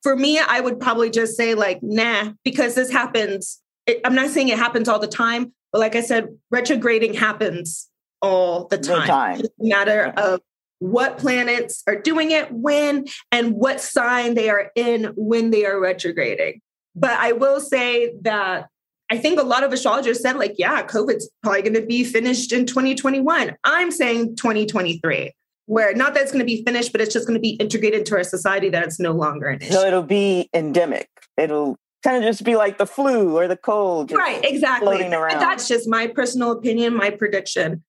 For 0.02 0.16
me, 0.16 0.38
I 0.38 0.60
would 0.60 0.80
probably 0.80 1.10
just 1.10 1.36
say, 1.36 1.54
like, 1.54 1.80
nah, 1.82 2.32
because 2.44 2.74
this 2.74 2.90
happens. 2.90 3.60
I'm 4.04 4.14
not 4.14 4.30
saying 4.30 4.48
it 4.48 4.58
happens 4.58 4.88
all 4.88 4.98
the 4.98 5.06
time, 5.06 5.52
but 5.72 5.80
like 5.80 5.94
I 5.94 6.00
said, 6.00 6.28
retrograding 6.50 7.14
happens 7.14 7.88
all 8.22 8.66
the 8.66 8.78
time. 8.78 9.00
The 9.00 9.06
time. 9.06 9.40
It's 9.40 9.48
a 9.48 9.64
matter 9.64 10.12
of 10.16 10.40
what 10.78 11.18
planets 11.18 11.82
are 11.86 11.96
doing 11.96 12.30
it 12.30 12.50
when 12.50 13.06
and 13.30 13.52
what 13.52 13.80
sign 13.80 14.34
they 14.34 14.48
are 14.48 14.70
in 14.74 15.12
when 15.16 15.50
they 15.50 15.66
are 15.66 15.78
retrograding. 15.78 16.60
But 16.94 17.12
I 17.12 17.32
will 17.32 17.60
say 17.60 18.12
that 18.22 18.68
I 19.10 19.18
think 19.18 19.38
a 19.38 19.44
lot 19.44 19.64
of 19.64 19.72
astrologers 19.72 20.20
said, 20.20 20.36
like, 20.36 20.54
yeah, 20.56 20.82
COVID's 20.84 21.28
probably 21.42 21.62
going 21.62 21.74
to 21.74 21.86
be 21.86 22.04
finished 22.04 22.52
in 22.52 22.64
2021. 22.64 23.56
I'm 23.64 23.90
saying 23.90 24.36
2023, 24.36 25.32
where 25.66 25.94
not 25.94 26.14
that 26.14 26.22
it's 26.22 26.32
going 26.32 26.40
to 26.40 26.46
be 26.46 26.64
finished, 26.64 26.92
but 26.92 27.00
it's 27.00 27.12
just 27.12 27.26
going 27.26 27.36
to 27.36 27.40
be 27.40 27.50
integrated 27.50 28.00
into 28.00 28.14
our 28.14 28.24
society 28.24 28.70
that 28.70 28.84
it's 28.84 29.00
no 29.00 29.12
longer 29.12 29.48
an 29.48 29.60
issue. 29.60 29.72
So 29.72 29.84
it'll 29.86 30.02
be 30.02 30.48
endemic. 30.54 31.08
It'll 31.36 31.76
kind 32.02 32.16
of 32.16 32.22
just 32.22 32.44
be 32.44 32.56
like 32.56 32.78
the 32.78 32.86
flu 32.86 33.36
or 33.36 33.48
the 33.48 33.56
cold. 33.56 34.12
Right, 34.12 34.44
exactly. 34.44 34.86
floating 34.86 35.14
around. 35.14 35.32
And 35.32 35.42
that's 35.42 35.68
just 35.68 35.88
my 35.88 36.06
personal 36.06 36.52
opinion, 36.52 36.94
my 36.94 37.10
prediction. 37.10 37.82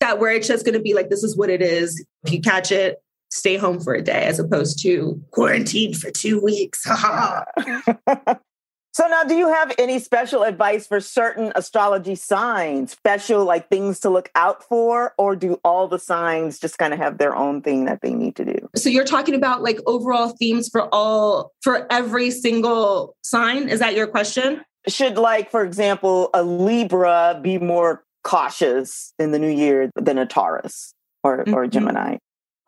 That 0.00 0.18
where 0.18 0.32
it's 0.32 0.48
just 0.48 0.64
going 0.64 0.74
to 0.74 0.82
be 0.82 0.94
like, 0.94 1.10
this 1.10 1.22
is 1.22 1.36
what 1.36 1.48
it 1.48 1.62
is. 1.62 2.04
If 2.24 2.32
you 2.32 2.40
catch 2.40 2.72
it, 2.72 3.00
stay 3.30 3.56
home 3.56 3.80
for 3.80 3.94
a 3.94 4.02
day 4.02 4.24
as 4.24 4.38
opposed 4.40 4.82
to 4.82 5.22
quarantine 5.30 5.94
for 5.94 6.10
two 6.10 6.40
weeks. 6.40 6.84
so 8.92 9.06
now 9.06 9.24
do 9.24 9.34
you 9.34 9.48
have 9.48 9.72
any 9.78 9.98
special 9.98 10.42
advice 10.42 10.86
for 10.86 11.00
certain 11.00 11.52
astrology 11.54 12.14
signs 12.14 12.92
special 12.92 13.44
like 13.44 13.68
things 13.68 13.98
to 14.00 14.10
look 14.10 14.30
out 14.34 14.62
for 14.62 15.14
or 15.18 15.34
do 15.34 15.58
all 15.64 15.88
the 15.88 15.98
signs 15.98 16.58
just 16.58 16.78
kind 16.78 16.92
of 16.92 16.98
have 16.98 17.18
their 17.18 17.34
own 17.34 17.62
thing 17.62 17.84
that 17.84 18.00
they 18.02 18.12
need 18.12 18.36
to 18.36 18.44
do 18.44 18.68
so 18.76 18.88
you're 18.88 19.04
talking 19.04 19.34
about 19.34 19.62
like 19.62 19.78
overall 19.86 20.30
themes 20.30 20.68
for 20.68 20.82
all 20.94 21.52
for 21.62 21.86
every 21.90 22.30
single 22.30 23.16
sign 23.22 23.68
is 23.68 23.80
that 23.80 23.94
your 23.94 24.06
question 24.06 24.62
should 24.88 25.16
like 25.16 25.50
for 25.50 25.64
example 25.64 26.30
a 26.34 26.42
libra 26.42 27.38
be 27.42 27.58
more 27.58 28.04
cautious 28.24 29.12
in 29.18 29.32
the 29.32 29.38
new 29.38 29.50
year 29.50 29.90
than 29.96 30.18
a 30.18 30.26
taurus 30.26 30.94
or, 31.24 31.38
mm-hmm. 31.38 31.54
or 31.54 31.66
gemini 31.66 32.16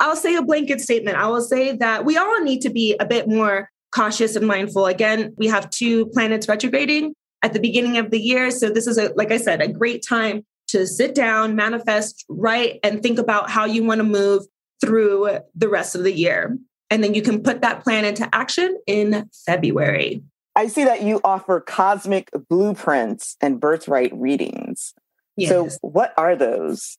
I'll 0.00 0.16
say 0.16 0.34
a 0.34 0.42
blanket 0.42 0.80
statement. 0.80 1.16
I 1.16 1.28
will 1.28 1.40
say 1.40 1.76
that 1.76 2.04
we 2.04 2.16
all 2.16 2.42
need 2.42 2.60
to 2.62 2.70
be 2.70 2.96
a 2.98 3.04
bit 3.04 3.28
more 3.28 3.70
cautious 3.94 4.36
and 4.36 4.46
mindful. 4.46 4.86
Again, 4.86 5.34
we 5.36 5.46
have 5.46 5.70
two 5.70 6.06
planets 6.06 6.48
retrograding 6.48 7.14
at 7.42 7.52
the 7.52 7.60
beginning 7.60 7.98
of 7.98 8.10
the 8.10 8.20
year. 8.20 8.50
So 8.50 8.70
this 8.70 8.86
is 8.86 8.98
a, 8.98 9.12
like 9.14 9.30
I 9.30 9.36
said, 9.36 9.60
a 9.60 9.68
great 9.68 10.04
time 10.06 10.44
to 10.68 10.86
sit 10.86 11.14
down, 11.14 11.54
manifest, 11.54 12.24
write, 12.28 12.80
and 12.82 13.02
think 13.02 13.18
about 13.18 13.50
how 13.50 13.64
you 13.64 13.84
want 13.84 13.98
to 13.98 14.04
move 14.04 14.44
through 14.80 15.38
the 15.54 15.68
rest 15.68 15.94
of 15.94 16.02
the 16.02 16.12
year. 16.12 16.58
And 16.90 17.02
then 17.02 17.14
you 17.14 17.22
can 17.22 17.42
put 17.42 17.62
that 17.62 17.82
plan 17.84 18.04
into 18.04 18.28
action 18.34 18.78
in 18.86 19.28
February. 19.46 20.22
I 20.56 20.68
see 20.68 20.84
that 20.84 21.02
you 21.02 21.20
offer 21.24 21.60
cosmic 21.60 22.30
blueprints 22.48 23.36
and 23.40 23.60
birthright 23.60 24.12
readings. 24.14 24.94
Yes. 25.36 25.50
So, 25.50 25.68
what 25.80 26.14
are 26.16 26.36
those? 26.36 26.96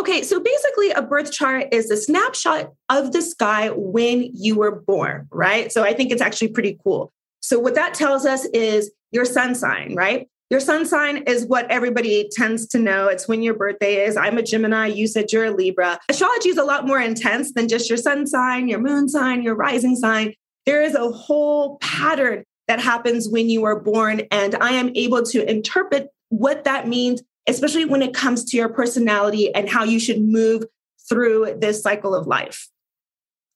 Okay, 0.00 0.22
so 0.22 0.40
basically, 0.40 0.92
a 0.92 1.02
birth 1.02 1.30
chart 1.30 1.66
is 1.72 1.90
a 1.90 1.96
snapshot 1.96 2.72
of 2.88 3.12
the 3.12 3.20
sky 3.20 3.68
when 3.68 4.30
you 4.32 4.54
were 4.54 4.80
born, 4.80 5.28
right? 5.30 5.70
So 5.70 5.82
I 5.82 5.92
think 5.92 6.10
it's 6.10 6.22
actually 6.22 6.48
pretty 6.48 6.78
cool. 6.82 7.12
So, 7.40 7.58
what 7.58 7.74
that 7.74 7.92
tells 7.92 8.24
us 8.24 8.46
is 8.46 8.90
your 9.12 9.26
sun 9.26 9.54
sign, 9.54 9.94
right? 9.94 10.26
Your 10.48 10.58
sun 10.58 10.86
sign 10.86 11.18
is 11.26 11.44
what 11.44 11.70
everybody 11.70 12.30
tends 12.32 12.66
to 12.68 12.78
know. 12.78 13.08
It's 13.08 13.28
when 13.28 13.42
your 13.42 13.52
birthday 13.52 14.06
is. 14.06 14.16
I'm 14.16 14.38
a 14.38 14.42
Gemini. 14.42 14.86
You 14.86 15.06
said 15.06 15.34
you're 15.34 15.44
a 15.44 15.50
Libra. 15.50 16.00
Astrology 16.08 16.48
is 16.48 16.56
a 16.56 16.64
lot 16.64 16.86
more 16.86 16.98
intense 16.98 17.52
than 17.52 17.68
just 17.68 17.90
your 17.90 17.98
sun 17.98 18.26
sign, 18.26 18.68
your 18.68 18.80
moon 18.80 19.06
sign, 19.06 19.42
your 19.42 19.54
rising 19.54 19.96
sign. 19.96 20.32
There 20.64 20.82
is 20.82 20.94
a 20.94 21.10
whole 21.10 21.76
pattern 21.82 22.44
that 22.68 22.80
happens 22.80 23.28
when 23.28 23.50
you 23.50 23.64
are 23.64 23.78
born. 23.78 24.22
And 24.30 24.54
I 24.62 24.72
am 24.72 24.92
able 24.94 25.24
to 25.24 25.48
interpret 25.48 26.08
what 26.30 26.64
that 26.64 26.88
means 26.88 27.22
especially 27.48 27.84
when 27.84 28.02
it 28.02 28.14
comes 28.14 28.44
to 28.44 28.56
your 28.56 28.68
personality 28.68 29.54
and 29.54 29.68
how 29.68 29.84
you 29.84 29.98
should 29.98 30.20
move 30.20 30.64
through 31.08 31.56
this 31.58 31.82
cycle 31.82 32.14
of 32.14 32.26
life. 32.26 32.68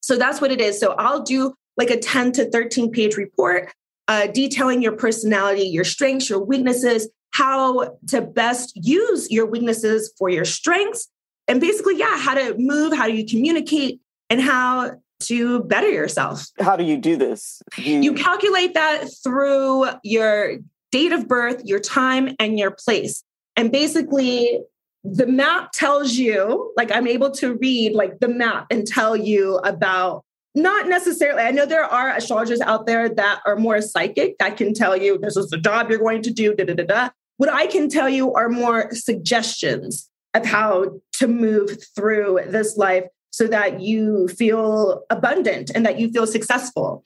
So 0.00 0.17
that's 0.17 0.41
what 0.41 0.50
it 0.50 0.61
is. 0.61 0.79
So 0.79 0.93
I'll 0.93 1.23
do 1.23 1.55
like 1.76 1.91
a 1.91 1.99
10 1.99 2.33
to 2.33 2.50
13 2.50 2.91
page 2.91 3.17
report 3.17 3.73
uh, 4.07 4.26
detailing 4.26 4.83
your 4.83 4.93
personality, 4.93 5.62
your 5.62 5.85
strengths, 5.85 6.29
your 6.29 6.38
weaknesses, 6.38 7.09
how 7.31 7.97
to 8.09 8.21
best 8.21 8.73
use 8.76 9.31
your 9.31 9.47
weaknesses 9.47 10.12
for 10.19 10.29
your 10.29 10.45
strengths. 10.45 11.09
And 11.49 11.61
basically, 11.61 11.97
yeah, 11.99 12.19
how 12.19 12.35
to 12.35 12.55
move, 12.59 12.93
how 12.95 13.07
do 13.07 13.14
you 13.14 13.26
communicate, 13.26 14.00
and 14.31 14.41
how 14.41 14.93
to 15.21 15.62
better 15.64 15.91
yourself. 15.91 16.47
How 16.61 16.76
do 16.76 16.85
you 16.85 16.97
do 16.97 17.17
this? 17.17 17.62
You, 17.79 18.03
you 18.03 18.14
calculate 18.14 18.75
that 18.75 19.07
through 19.23 19.87
your 20.03 20.59
date 20.93 21.12
of 21.12 21.26
birth, 21.26 21.62
your 21.64 21.81
time, 21.81 22.35
and 22.38 22.59
your 22.59 22.71
place. 22.71 23.25
And 23.57 23.71
basically, 23.71 24.61
the 25.05 25.27
map 25.27 25.73
tells 25.73 26.15
you, 26.15 26.73
like, 26.77 26.91
I'm 26.95 27.07
able 27.07 27.31
to 27.33 27.55
read 27.55 27.93
like 27.93 28.21
the 28.21 28.29
map 28.29 28.67
and 28.71 28.87
tell 28.87 29.17
you 29.17 29.57
about 29.59 30.25
not 30.55 30.89
necessarily, 30.89 31.43
I 31.43 31.51
know 31.51 31.67
there 31.67 31.85
are 31.85 32.11
astrologers 32.11 32.61
out 32.61 32.87
there 32.87 33.09
that 33.09 33.41
are 33.45 33.57
more 33.57 33.81
psychic 33.83 34.39
that 34.39 34.57
can 34.57 34.73
tell 34.73 34.97
you 34.97 35.19
this 35.19 35.37
is 35.37 35.51
the 35.51 35.59
job 35.59 35.91
you're 35.91 35.99
going 35.99 36.23
to 36.23 36.31
do, 36.31 36.55
da 36.55 36.65
da 36.65 36.75
da 36.75 36.85
da. 36.85 37.11
What 37.37 37.53
I 37.53 37.67
can 37.67 37.89
tell 37.89 38.09
you 38.09 38.33
are 38.35 38.49
more 38.49 38.93
suggestions 38.93 40.09
of 40.33 40.47
how 40.47 41.01
to 41.15 41.29
move 41.29 41.83
through 41.95 42.41
this 42.47 42.77
life 42.77 43.05
so 43.31 43.49
that 43.49 43.81
you 43.81 44.29
feel 44.29 45.03
abundant 45.11 45.71
and 45.75 45.85
that 45.85 45.99
you 45.99 46.11
feel 46.11 46.27
successful. 46.27 47.05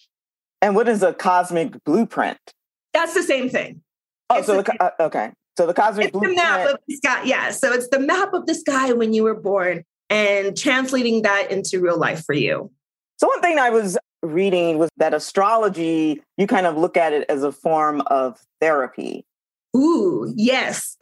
And 0.61 0.75
what 0.75 0.88
is 0.88 1.02
a 1.02 1.14
cosmic 1.14 1.83
blueprint? 1.85 2.38
That's 2.93 3.14
the 3.14 3.23
same 3.23 3.49
thing. 3.49 3.83
Oh, 4.28 4.38
it's 4.38 4.47
so 4.47 4.61
the, 4.61 4.83
uh, 4.83 4.90
okay. 5.00 5.33
So 5.58 5.66
the 5.66 5.74
cosmic 5.74 6.06
it's 6.06 6.12
blueprint. 6.12 6.36
the 6.36 6.42
map 6.44 6.68
of 6.68 6.78
the 6.86 6.94
sky. 6.94 7.22
Yeah. 7.24 7.50
So 7.50 7.72
it's 7.72 7.88
the 7.88 7.98
map 7.98 8.32
of 8.32 8.46
the 8.46 8.54
sky 8.54 8.92
when 8.92 9.12
you 9.12 9.24
were 9.24 9.34
born 9.34 9.82
and 10.08 10.56
translating 10.56 11.22
that 11.22 11.50
into 11.50 11.80
real 11.80 11.98
life 11.98 12.22
for 12.24 12.32
you. 12.32 12.70
So 13.16 13.26
one 13.26 13.40
thing 13.40 13.58
I 13.58 13.70
was 13.70 13.98
reading 14.22 14.78
was 14.78 14.88
that 14.98 15.14
astrology, 15.14 16.22
you 16.36 16.46
kind 16.46 16.64
of 16.64 16.76
look 16.76 16.96
at 16.96 17.12
it 17.12 17.28
as 17.28 17.42
a 17.42 17.50
form 17.50 18.02
of 18.02 18.40
therapy. 18.60 19.26
Ooh, 19.76 20.32
yes. 20.36 20.96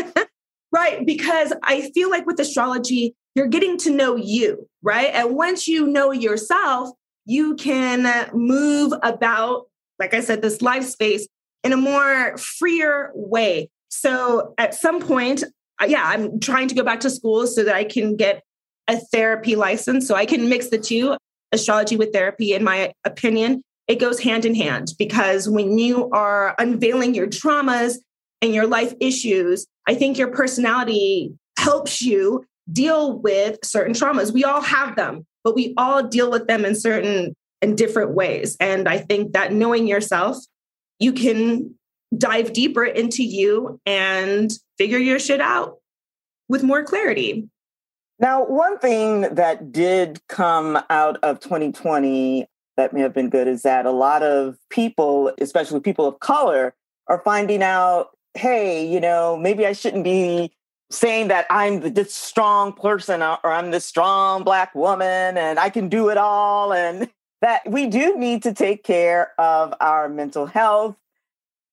right. 0.70 1.06
Because 1.06 1.54
I 1.62 1.90
feel 1.94 2.10
like 2.10 2.26
with 2.26 2.38
astrology, 2.40 3.14
you're 3.34 3.46
getting 3.46 3.78
to 3.78 3.90
know 3.90 4.16
you, 4.16 4.68
right? 4.82 5.14
And 5.14 5.34
once 5.34 5.66
you 5.66 5.86
know 5.86 6.12
yourself, 6.12 6.90
you 7.24 7.56
can 7.56 8.28
move 8.34 8.92
about, 9.02 9.68
like 9.98 10.12
I 10.12 10.20
said, 10.20 10.42
this 10.42 10.60
life 10.60 10.84
space 10.84 11.26
in 11.64 11.72
a 11.72 11.78
more 11.78 12.36
freer 12.36 13.12
way. 13.14 13.70
So 13.88 14.54
at 14.58 14.74
some 14.74 15.00
point, 15.00 15.44
uh, 15.80 15.86
yeah, 15.86 16.02
I'm 16.04 16.40
trying 16.40 16.68
to 16.68 16.74
go 16.74 16.82
back 16.82 17.00
to 17.00 17.10
school 17.10 17.46
so 17.46 17.64
that 17.64 17.74
I 17.74 17.84
can 17.84 18.16
get 18.16 18.42
a 18.88 18.96
therapy 18.96 19.56
license. 19.56 20.06
So 20.06 20.14
I 20.14 20.26
can 20.26 20.48
mix 20.48 20.68
the 20.68 20.78
two 20.78 21.16
astrology 21.52 21.96
with 21.96 22.12
therapy, 22.12 22.52
in 22.54 22.64
my 22.64 22.92
opinion. 23.04 23.62
It 23.86 23.98
goes 23.98 24.20
hand 24.20 24.44
in 24.44 24.54
hand 24.54 24.92
because 24.98 25.48
when 25.48 25.78
you 25.78 26.10
are 26.10 26.54
unveiling 26.58 27.14
your 27.14 27.26
traumas 27.26 27.96
and 28.42 28.54
your 28.54 28.66
life 28.66 28.92
issues, 29.00 29.66
I 29.86 29.94
think 29.94 30.18
your 30.18 30.30
personality 30.30 31.32
helps 31.58 32.02
you 32.02 32.44
deal 32.70 33.18
with 33.18 33.58
certain 33.64 33.94
traumas. 33.94 34.32
We 34.32 34.44
all 34.44 34.60
have 34.60 34.96
them, 34.96 35.26
but 35.42 35.54
we 35.54 35.72
all 35.78 36.02
deal 36.02 36.30
with 36.30 36.46
them 36.46 36.64
in 36.64 36.74
certain 36.74 37.34
and 37.62 37.76
different 37.76 38.12
ways. 38.12 38.56
And 38.60 38.88
I 38.88 38.98
think 38.98 39.32
that 39.32 39.52
knowing 39.52 39.86
yourself, 39.86 40.36
you 40.98 41.12
can 41.12 41.74
dive 42.16 42.52
deeper 42.52 42.84
into 42.84 43.22
you 43.22 43.80
and 43.84 44.50
figure 44.76 44.98
your 44.98 45.18
shit 45.18 45.40
out 45.40 45.78
with 46.48 46.62
more 46.62 46.84
clarity. 46.84 47.48
Now, 48.18 48.44
one 48.44 48.78
thing 48.78 49.34
that 49.34 49.70
did 49.70 50.20
come 50.28 50.78
out 50.90 51.18
of 51.22 51.40
2020 51.40 52.46
that 52.76 52.92
may 52.92 53.00
have 53.00 53.12
been 53.12 53.28
good 53.28 53.48
is 53.48 53.62
that 53.62 53.86
a 53.86 53.90
lot 53.90 54.22
of 54.22 54.56
people, 54.70 55.32
especially 55.40 55.80
people 55.80 56.06
of 56.06 56.20
color, 56.20 56.74
are 57.08 57.20
finding 57.24 57.62
out 57.62 58.10
hey, 58.34 58.86
you 58.86 59.00
know, 59.00 59.36
maybe 59.36 59.66
I 59.66 59.72
shouldn't 59.72 60.04
be 60.04 60.52
saying 60.90 61.28
that 61.28 61.46
I'm 61.50 61.80
this 61.92 62.14
strong 62.14 62.72
person 62.72 63.20
or 63.20 63.46
I'm 63.46 63.72
this 63.72 63.84
strong 63.84 64.44
black 64.44 64.74
woman 64.74 65.36
and 65.36 65.58
I 65.58 65.70
can 65.70 65.88
do 65.88 66.08
it 66.08 66.16
all. 66.16 66.72
And 66.72 67.10
that 67.40 67.62
we 67.68 67.86
do 67.86 68.16
need 68.16 68.42
to 68.44 68.52
take 68.52 68.84
care 68.84 69.32
of 69.38 69.74
our 69.80 70.08
mental 70.08 70.46
health 70.46 70.96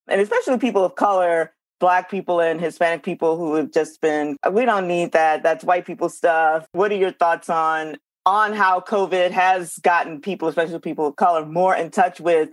and 0.07 0.21
especially 0.21 0.57
people 0.57 0.83
of 0.83 0.95
color, 0.95 1.53
Black 1.79 2.09
people 2.09 2.39
and 2.39 2.61
Hispanic 2.61 3.03
people 3.03 3.37
who 3.37 3.55
have 3.55 3.71
just 3.71 3.99
been, 4.01 4.37
we 4.51 4.65
don't 4.65 4.87
need 4.87 5.11
that. 5.11 5.43
That's 5.43 5.63
white 5.63 5.85
people 5.85 6.09
stuff. 6.09 6.65
What 6.71 6.91
are 6.91 6.95
your 6.95 7.11
thoughts 7.11 7.49
on 7.49 7.97
on 8.25 8.53
how 8.53 8.79
COVID 8.79 9.31
has 9.31 9.77
gotten 9.79 10.19
people, 10.19 10.47
especially 10.47 10.79
people 10.79 11.07
of 11.07 11.15
color, 11.15 11.45
more 11.45 11.75
in 11.75 11.91
touch 11.91 12.19
with 12.19 12.49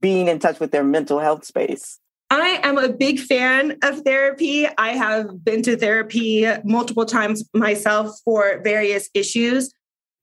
being 0.00 0.26
in 0.26 0.38
touch 0.38 0.58
with 0.58 0.72
their 0.72 0.82
mental 0.82 1.20
health 1.20 1.44
space? 1.44 2.00
I 2.30 2.60
am 2.62 2.78
a 2.78 2.88
big 2.88 3.20
fan 3.20 3.76
of 3.82 4.00
therapy. 4.00 4.66
I 4.78 4.94
have 4.94 5.44
been 5.44 5.62
to 5.64 5.76
therapy 5.76 6.46
multiple 6.64 7.04
times 7.04 7.44
myself 7.52 8.18
for 8.24 8.60
various 8.64 9.10
issues. 9.12 9.70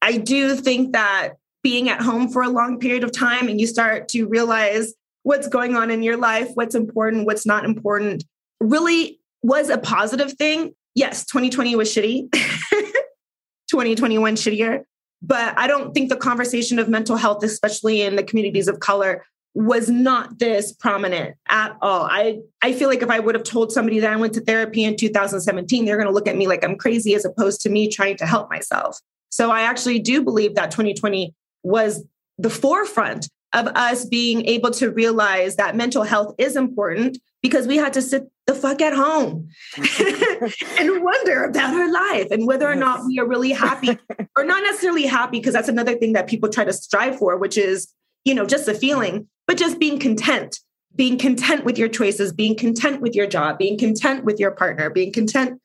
I 0.02 0.18
do 0.18 0.56
think 0.56 0.94
that 0.94 1.34
being 1.62 1.88
at 1.88 2.02
home 2.02 2.30
for 2.30 2.42
a 2.42 2.50
long 2.50 2.80
period 2.80 3.04
of 3.04 3.12
time 3.12 3.48
and 3.48 3.62
you 3.62 3.68
start 3.68 4.08
to 4.10 4.26
realize 4.26 4.94
what's 5.24 5.48
going 5.48 5.76
on 5.76 5.92
in 5.92 6.04
your 6.04 6.18
life, 6.18 6.50
what's 6.54 6.76
important, 6.76 7.26
what's 7.26 7.46
not 7.46 7.66
important, 7.66 8.24
really 8.60 9.20
was 9.44 9.70
a 9.70 9.78
positive 9.78 10.34
thing. 10.34 10.74
Yes, 10.96 11.26
2020 11.26 11.76
was 11.76 11.94
shitty. 11.94 12.32
2021 13.70 14.36
shittier. 14.36 14.84
But 15.22 15.58
I 15.58 15.68
don't 15.68 15.94
think 15.94 16.10
the 16.10 16.16
conversation 16.16 16.80
of 16.80 16.90
mental 16.90 17.18
health, 17.18 17.44
especially 17.44 18.02
in 18.02 18.16
the 18.16 18.24
communities 18.24 18.68
of 18.68 18.80
color, 18.80 19.26
was 19.54 19.90
not 19.90 20.40
this 20.40 20.72
prominent 20.72 21.36
at 21.50 21.76
all. 21.82 22.04
I, 22.04 22.40
I 22.62 22.72
feel 22.72 22.88
like 22.88 23.02
if 23.02 23.10
I 23.10 23.20
would 23.20 23.36
have 23.36 23.44
told 23.44 23.72
somebody 23.72 24.00
that 24.00 24.14
I 24.14 24.16
went 24.16 24.34
to 24.36 24.42
therapy 24.42 24.84
in 24.84 24.96
2017, 24.96 25.86
they're 25.86 25.98
going 25.98 26.08
to 26.08 26.14
look 26.14 26.28
at 26.28 26.38
me 26.38 26.48
like 26.48 26.64
I'm 26.64 26.78
crazy 26.78 27.16
as 27.16 27.26
opposed 27.26 27.62
to 27.62 27.70
me 27.70 27.90
trying 27.90 28.16
to 28.18 28.26
help 28.26 28.50
myself. 28.50 29.00
So 29.30 29.52
I 29.52 29.62
actually 29.62 30.00
do 30.00 30.22
believe 30.22 30.56
that 30.56 30.72
2020 30.72 31.34
was 31.64 32.04
the 32.38 32.50
forefront 32.50 33.28
of 33.54 33.68
us 33.68 34.06
being 34.06 34.46
able 34.46 34.72
to 34.72 34.92
realize 34.92 35.56
that 35.56 35.76
mental 35.76 36.04
health 36.04 36.36
is 36.38 36.56
important 36.56 37.18
because 37.42 37.68
we 37.68 37.78
had 37.78 37.94
to 37.94 38.02
sit 38.02 38.30
the 38.46 38.54
fuck 38.54 38.82
at 38.82 38.94
home 38.94 39.48
and 39.78 41.04
wonder 41.04 41.44
about 41.44 41.74
our 41.74 41.92
life 41.92 42.28
and 42.32 42.48
whether 42.48 42.70
or 42.70 42.76
not 42.76 43.06
we 43.06 43.20
are 43.20 43.28
really 43.28 43.52
happy 43.52 43.98
or 44.38 44.44
not 44.44 44.64
necessarily 44.64 45.06
happy 45.06 45.40
because 45.40 45.54
that's 45.54 45.70
another 45.70 45.96
thing 45.96 46.14
that 46.14 46.28
people 46.28 46.50
try 46.50 46.64
to 46.64 46.74
strive 46.74 47.18
for 47.18 47.38
which 47.38 47.58
is 47.58 47.94
you 48.26 48.34
know 48.34 48.46
just 48.46 48.68
a 48.68 48.74
feeling 48.74 49.28
but 49.48 49.58
just 49.58 49.80
being 49.80 50.00
content 50.00 50.60
being 50.96 51.18
content 51.18 51.64
with 51.64 51.78
your 51.78 51.88
choices 51.88 52.34
being 52.34 52.56
content 52.56 53.02
with 53.02 53.16
your 53.16 53.28
job 53.28 53.60
being 53.60 53.78
content 53.78 54.26
with 54.26 54.40
your 54.40 54.52
partner 54.52 54.90
being 54.90 55.14
content 55.14 55.60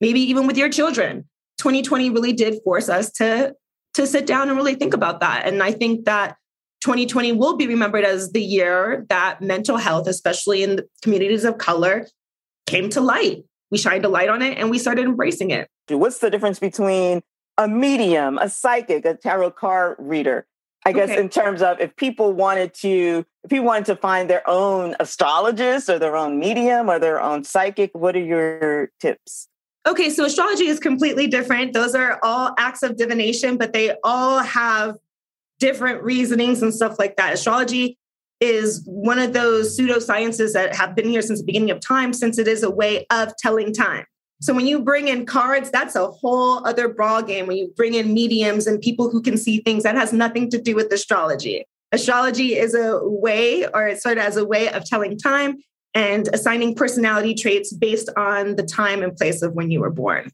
maybe 0.00 0.20
even 0.20 0.46
with 0.46 0.56
your 0.56 0.68
children. 0.68 1.28
2020 1.58 2.10
really 2.10 2.32
did 2.32 2.62
force 2.62 2.88
us 2.88 3.10
to 3.12 3.54
to 3.94 4.06
sit 4.06 4.26
down 4.26 4.48
and 4.48 4.56
really 4.56 4.76
think 4.76 4.94
about 4.94 5.20
that. 5.20 5.46
And 5.46 5.62
i 5.62 5.72
think 5.72 6.04
that 6.04 6.36
2020 6.80 7.32
will 7.32 7.56
be 7.56 7.66
remembered 7.66 8.04
as 8.04 8.32
the 8.32 8.42
year 8.42 9.04
that 9.08 9.40
mental 9.40 9.76
health, 9.76 10.06
especially 10.06 10.62
in 10.62 10.76
the 10.76 10.88
communities 11.02 11.44
of 11.44 11.58
color, 11.58 12.06
came 12.66 12.88
to 12.90 13.00
light. 13.00 13.44
We 13.70 13.78
shined 13.78 14.04
a 14.04 14.08
light 14.08 14.28
on 14.28 14.42
it 14.42 14.58
and 14.58 14.70
we 14.70 14.78
started 14.78 15.04
embracing 15.04 15.50
it. 15.50 15.68
What's 15.88 16.18
the 16.18 16.30
difference 16.30 16.58
between 16.58 17.22
a 17.56 17.66
medium, 17.66 18.38
a 18.38 18.48
psychic, 18.48 19.04
a 19.04 19.14
tarot 19.14 19.52
card 19.52 19.96
reader? 19.98 20.46
I 20.86 20.92
guess 20.92 21.10
okay. 21.10 21.20
in 21.20 21.28
terms 21.28 21.60
of 21.60 21.80
if 21.80 21.94
people 21.96 22.32
wanted 22.32 22.72
to, 22.74 23.26
if 23.44 23.52
you 23.52 23.62
wanted 23.62 23.86
to 23.86 23.96
find 23.96 24.30
their 24.30 24.48
own 24.48 24.94
astrologist 25.00 25.88
or 25.90 25.98
their 25.98 26.16
own 26.16 26.38
medium 26.38 26.88
or 26.88 26.98
their 26.98 27.20
own 27.20 27.44
psychic, 27.44 27.90
what 27.94 28.16
are 28.16 28.24
your 28.24 28.90
tips? 29.00 29.48
Okay, 29.86 30.08
so 30.08 30.24
astrology 30.24 30.66
is 30.66 30.78
completely 30.78 31.26
different. 31.26 31.72
Those 31.72 31.94
are 31.94 32.20
all 32.22 32.54
acts 32.58 32.82
of 32.82 32.96
divination, 32.96 33.56
but 33.56 33.72
they 33.72 33.96
all 34.04 34.38
have 34.38 34.96
different 35.58 36.02
reasonings 36.02 36.62
and 36.62 36.74
stuff 36.74 36.98
like 36.98 37.16
that. 37.16 37.34
Astrology 37.34 37.98
is 38.40 38.82
one 38.86 39.18
of 39.18 39.32
those 39.32 39.78
pseudosciences 39.78 40.52
that 40.52 40.74
have 40.74 40.94
been 40.94 41.08
here 41.08 41.22
since 41.22 41.40
the 41.40 41.46
beginning 41.46 41.70
of 41.70 41.80
time, 41.80 42.12
since 42.12 42.38
it 42.38 42.46
is 42.46 42.62
a 42.62 42.70
way 42.70 43.06
of 43.10 43.36
telling 43.36 43.72
time. 43.72 44.04
So 44.40 44.54
when 44.54 44.68
you 44.68 44.80
bring 44.80 45.08
in 45.08 45.26
cards, 45.26 45.70
that's 45.70 45.96
a 45.96 46.06
whole 46.06 46.64
other 46.64 46.88
ball 46.88 47.22
game. 47.22 47.48
When 47.48 47.56
you 47.56 47.72
bring 47.76 47.94
in 47.94 48.14
mediums 48.14 48.68
and 48.68 48.80
people 48.80 49.10
who 49.10 49.20
can 49.20 49.36
see 49.36 49.60
things, 49.60 49.82
that 49.82 49.96
has 49.96 50.12
nothing 50.12 50.48
to 50.50 50.60
do 50.60 50.76
with 50.76 50.92
astrology. 50.92 51.64
Astrology 51.90 52.56
is 52.56 52.74
a 52.74 53.00
way, 53.02 53.66
or 53.66 53.88
it 53.88 53.98
started 53.98 54.22
as 54.22 54.36
a 54.36 54.44
way 54.44 54.68
of 54.68 54.84
telling 54.84 55.18
time 55.18 55.56
and 55.94 56.28
assigning 56.32 56.76
personality 56.76 57.34
traits 57.34 57.72
based 57.72 58.10
on 58.16 58.54
the 58.54 58.62
time 58.62 59.02
and 59.02 59.16
place 59.16 59.42
of 59.42 59.54
when 59.54 59.72
you 59.72 59.80
were 59.80 59.90
born. 59.90 60.30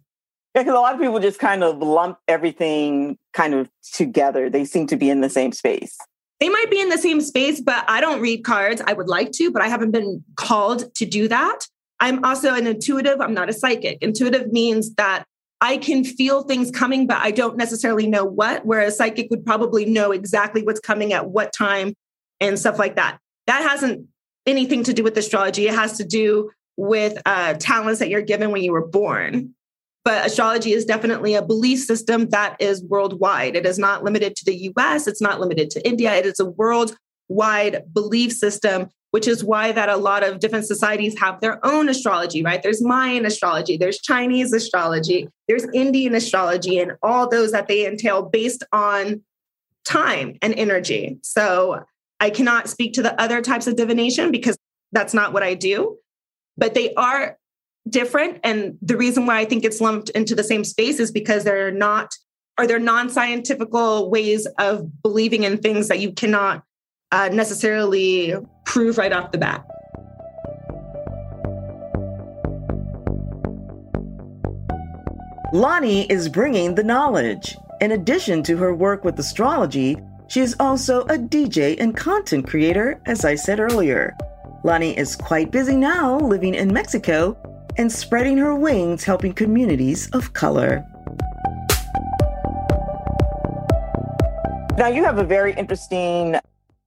Yeah, 0.54 0.62
because 0.62 0.74
a 0.74 0.80
lot 0.80 0.94
of 0.94 1.00
people 1.00 1.18
just 1.18 1.40
kind 1.40 1.64
of 1.64 1.78
lump 1.78 2.18
everything 2.28 3.18
kind 3.32 3.54
of 3.54 3.68
together. 3.92 4.48
They 4.48 4.64
seem 4.64 4.86
to 4.88 4.96
be 4.96 5.10
in 5.10 5.20
the 5.20 5.30
same 5.30 5.52
space. 5.52 5.96
They 6.40 6.48
might 6.48 6.70
be 6.70 6.80
in 6.80 6.88
the 6.90 6.98
same 6.98 7.20
space, 7.20 7.60
but 7.60 7.84
I 7.88 8.00
don't 8.00 8.20
read 8.20 8.44
cards. 8.44 8.80
I 8.86 8.92
would 8.92 9.08
like 9.08 9.32
to, 9.32 9.50
but 9.50 9.62
I 9.62 9.68
haven't 9.68 9.90
been 9.90 10.22
called 10.36 10.94
to 10.94 11.06
do 11.06 11.26
that. 11.28 11.66
I'm 12.00 12.24
also 12.24 12.54
an 12.54 12.66
intuitive. 12.66 13.20
I'm 13.20 13.34
not 13.34 13.48
a 13.48 13.52
psychic. 13.52 13.98
Intuitive 14.00 14.52
means 14.52 14.94
that 14.94 15.24
I 15.60 15.78
can 15.78 16.04
feel 16.04 16.42
things 16.42 16.70
coming, 16.70 17.06
but 17.06 17.18
I 17.18 17.30
don't 17.30 17.56
necessarily 17.56 18.06
know 18.06 18.24
what, 18.24 18.66
whereas 18.66 18.98
psychic 18.98 19.30
would 19.30 19.46
probably 19.46 19.86
know 19.86 20.12
exactly 20.12 20.62
what's 20.62 20.80
coming 20.80 21.12
at 21.12 21.30
what 21.30 21.52
time 21.52 21.94
and 22.40 22.58
stuff 22.58 22.78
like 22.78 22.96
that. 22.96 23.18
That 23.46 23.62
hasn't 23.62 24.06
anything 24.46 24.84
to 24.84 24.92
do 24.92 25.02
with 25.02 25.16
astrology. 25.16 25.66
It 25.66 25.74
has 25.74 25.96
to 25.98 26.04
do 26.04 26.50
with 26.76 27.20
uh, 27.24 27.54
talents 27.54 28.00
that 28.00 28.08
you're 28.08 28.22
given 28.22 28.50
when 28.50 28.62
you 28.62 28.72
were 28.72 28.86
born. 28.86 29.54
But 30.04 30.26
astrology 30.26 30.72
is 30.72 30.84
definitely 30.84 31.34
a 31.34 31.42
belief 31.42 31.80
system 31.80 32.28
that 32.28 32.56
is 32.60 32.82
worldwide. 32.84 33.56
It 33.56 33.64
is 33.64 33.78
not 33.78 34.04
limited 34.04 34.36
to 34.36 34.44
the 34.44 34.70
US, 34.76 35.06
it's 35.06 35.22
not 35.22 35.40
limited 35.40 35.70
to 35.70 35.86
India. 35.88 36.14
It 36.14 36.26
is 36.26 36.38
a 36.38 36.44
worldwide 36.44 37.84
belief 37.92 38.32
system, 38.32 38.90
which 39.12 39.26
is 39.26 39.42
why 39.42 39.72
that 39.72 39.88
a 39.88 39.96
lot 39.96 40.22
of 40.22 40.40
different 40.40 40.66
societies 40.66 41.18
have 41.18 41.40
their 41.40 41.64
own 41.64 41.88
astrology, 41.88 42.42
right? 42.42 42.62
There's 42.62 42.82
Mayan 42.82 43.24
astrology, 43.24 43.78
there's 43.78 43.98
Chinese 43.98 44.52
astrology, 44.52 45.28
there's 45.48 45.66
Indian 45.72 46.14
astrology, 46.14 46.78
and 46.78 46.92
all 47.02 47.28
those 47.28 47.52
that 47.52 47.66
they 47.66 47.86
entail 47.86 48.22
based 48.22 48.62
on 48.72 49.22
time 49.84 50.36
and 50.42 50.52
energy. 50.54 51.18
So 51.22 51.84
I 52.20 52.30
cannot 52.30 52.68
speak 52.68 52.92
to 52.94 53.02
the 53.02 53.18
other 53.20 53.40
types 53.40 53.66
of 53.66 53.76
divination 53.76 54.30
because 54.30 54.58
that's 54.92 55.14
not 55.14 55.32
what 55.32 55.42
I 55.42 55.54
do. 55.54 55.98
But 56.56 56.74
they 56.74 56.94
are 56.94 57.38
different. 57.88 58.40
And 58.44 58.78
the 58.82 58.96
reason 58.96 59.26
why 59.26 59.38
I 59.38 59.44
think 59.44 59.64
it's 59.64 59.80
lumped 59.80 60.10
into 60.10 60.34
the 60.34 60.44
same 60.44 60.64
space 60.64 60.98
is 60.98 61.10
because 61.10 61.44
they're 61.44 61.70
not, 61.70 62.14
are 62.58 62.66
there 62.66 62.78
non 62.78 63.08
scientifical 63.08 64.10
ways 64.10 64.46
of 64.58 65.02
believing 65.02 65.44
in 65.44 65.58
things 65.58 65.88
that 65.88 66.00
you 66.00 66.12
cannot 66.12 66.62
uh, 67.12 67.28
necessarily 67.32 68.34
prove 68.64 68.98
right 68.98 69.12
off 69.12 69.30
the 69.30 69.38
bat. 69.38 69.64
Lonnie 75.52 76.10
is 76.10 76.28
bringing 76.28 76.74
the 76.74 76.82
knowledge. 76.82 77.56
In 77.80 77.92
addition 77.92 78.42
to 78.44 78.56
her 78.56 78.74
work 78.74 79.04
with 79.04 79.16
astrology, 79.18 79.96
she 80.26 80.40
is 80.40 80.56
also 80.58 81.02
a 81.02 81.16
DJ 81.16 81.76
and 81.78 81.96
content 81.96 82.48
creator, 82.48 83.00
as 83.06 83.24
I 83.24 83.36
said 83.36 83.60
earlier. 83.60 84.16
Lonnie 84.64 84.98
is 84.98 85.14
quite 85.14 85.52
busy 85.52 85.76
now 85.76 86.18
living 86.18 86.54
in 86.56 86.72
Mexico 86.72 87.36
and 87.76 87.90
spreading 87.90 88.38
her 88.38 88.54
wings 88.54 89.04
helping 89.04 89.32
communities 89.32 90.08
of 90.10 90.32
color. 90.32 90.84
Now, 94.76 94.88
you 94.88 95.04
have 95.04 95.18
a 95.18 95.24
very 95.24 95.54
interesting 95.54 96.36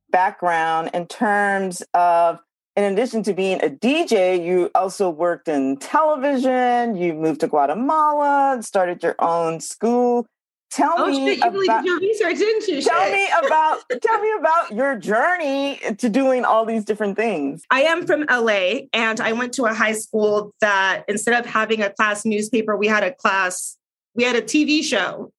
background 0.09 0.89
in 0.93 1.07
terms 1.07 1.83
of, 1.93 2.39
in 2.75 2.83
addition 2.83 3.23
to 3.23 3.33
being 3.33 3.63
a 3.63 3.69
DJ, 3.69 4.43
you 4.43 4.69
also 4.75 5.09
worked 5.09 5.47
in 5.47 5.77
television, 5.77 6.95
you 6.95 7.13
moved 7.13 7.39
to 7.41 7.47
Guatemala, 7.47 8.59
started 8.61 9.01
your 9.03 9.15
own 9.19 9.59
school 9.59 10.27
Tell 10.69 10.95
oh, 10.97 11.07
me 11.07 11.25
shit, 11.25 11.43
you 11.43 11.51
really 11.51 11.67
did 11.67 11.85
your 11.85 11.99
research, 11.99 12.37
didn't 12.37 12.67
you? 12.67 12.81
Tell 12.81 13.11
me 13.11 13.27
about 13.45 13.79
tell 14.01 14.21
me 14.21 14.33
about 14.37 14.71
your 14.71 14.97
journey 14.97 15.79
to 15.97 16.09
doing 16.09 16.43
all 16.43 16.65
these 16.65 16.83
different 16.83 17.15
things. 17.15 17.63
I 17.71 17.83
am 17.83 18.05
from 18.05 18.25
LA 18.29 18.81
and 18.91 19.19
I 19.21 19.31
went 19.31 19.53
to 19.53 19.65
a 19.65 19.73
high 19.73 19.93
school 19.93 20.53
that 20.59 21.05
instead 21.07 21.39
of 21.39 21.49
having 21.49 21.81
a 21.81 21.89
class 21.89 22.25
newspaper, 22.25 22.75
we 22.75 22.87
had 22.87 23.03
a 23.03 23.13
class, 23.13 23.77
we 24.13 24.23
had 24.23 24.35
a 24.35 24.41
TV 24.41 24.83
show. 24.83 25.31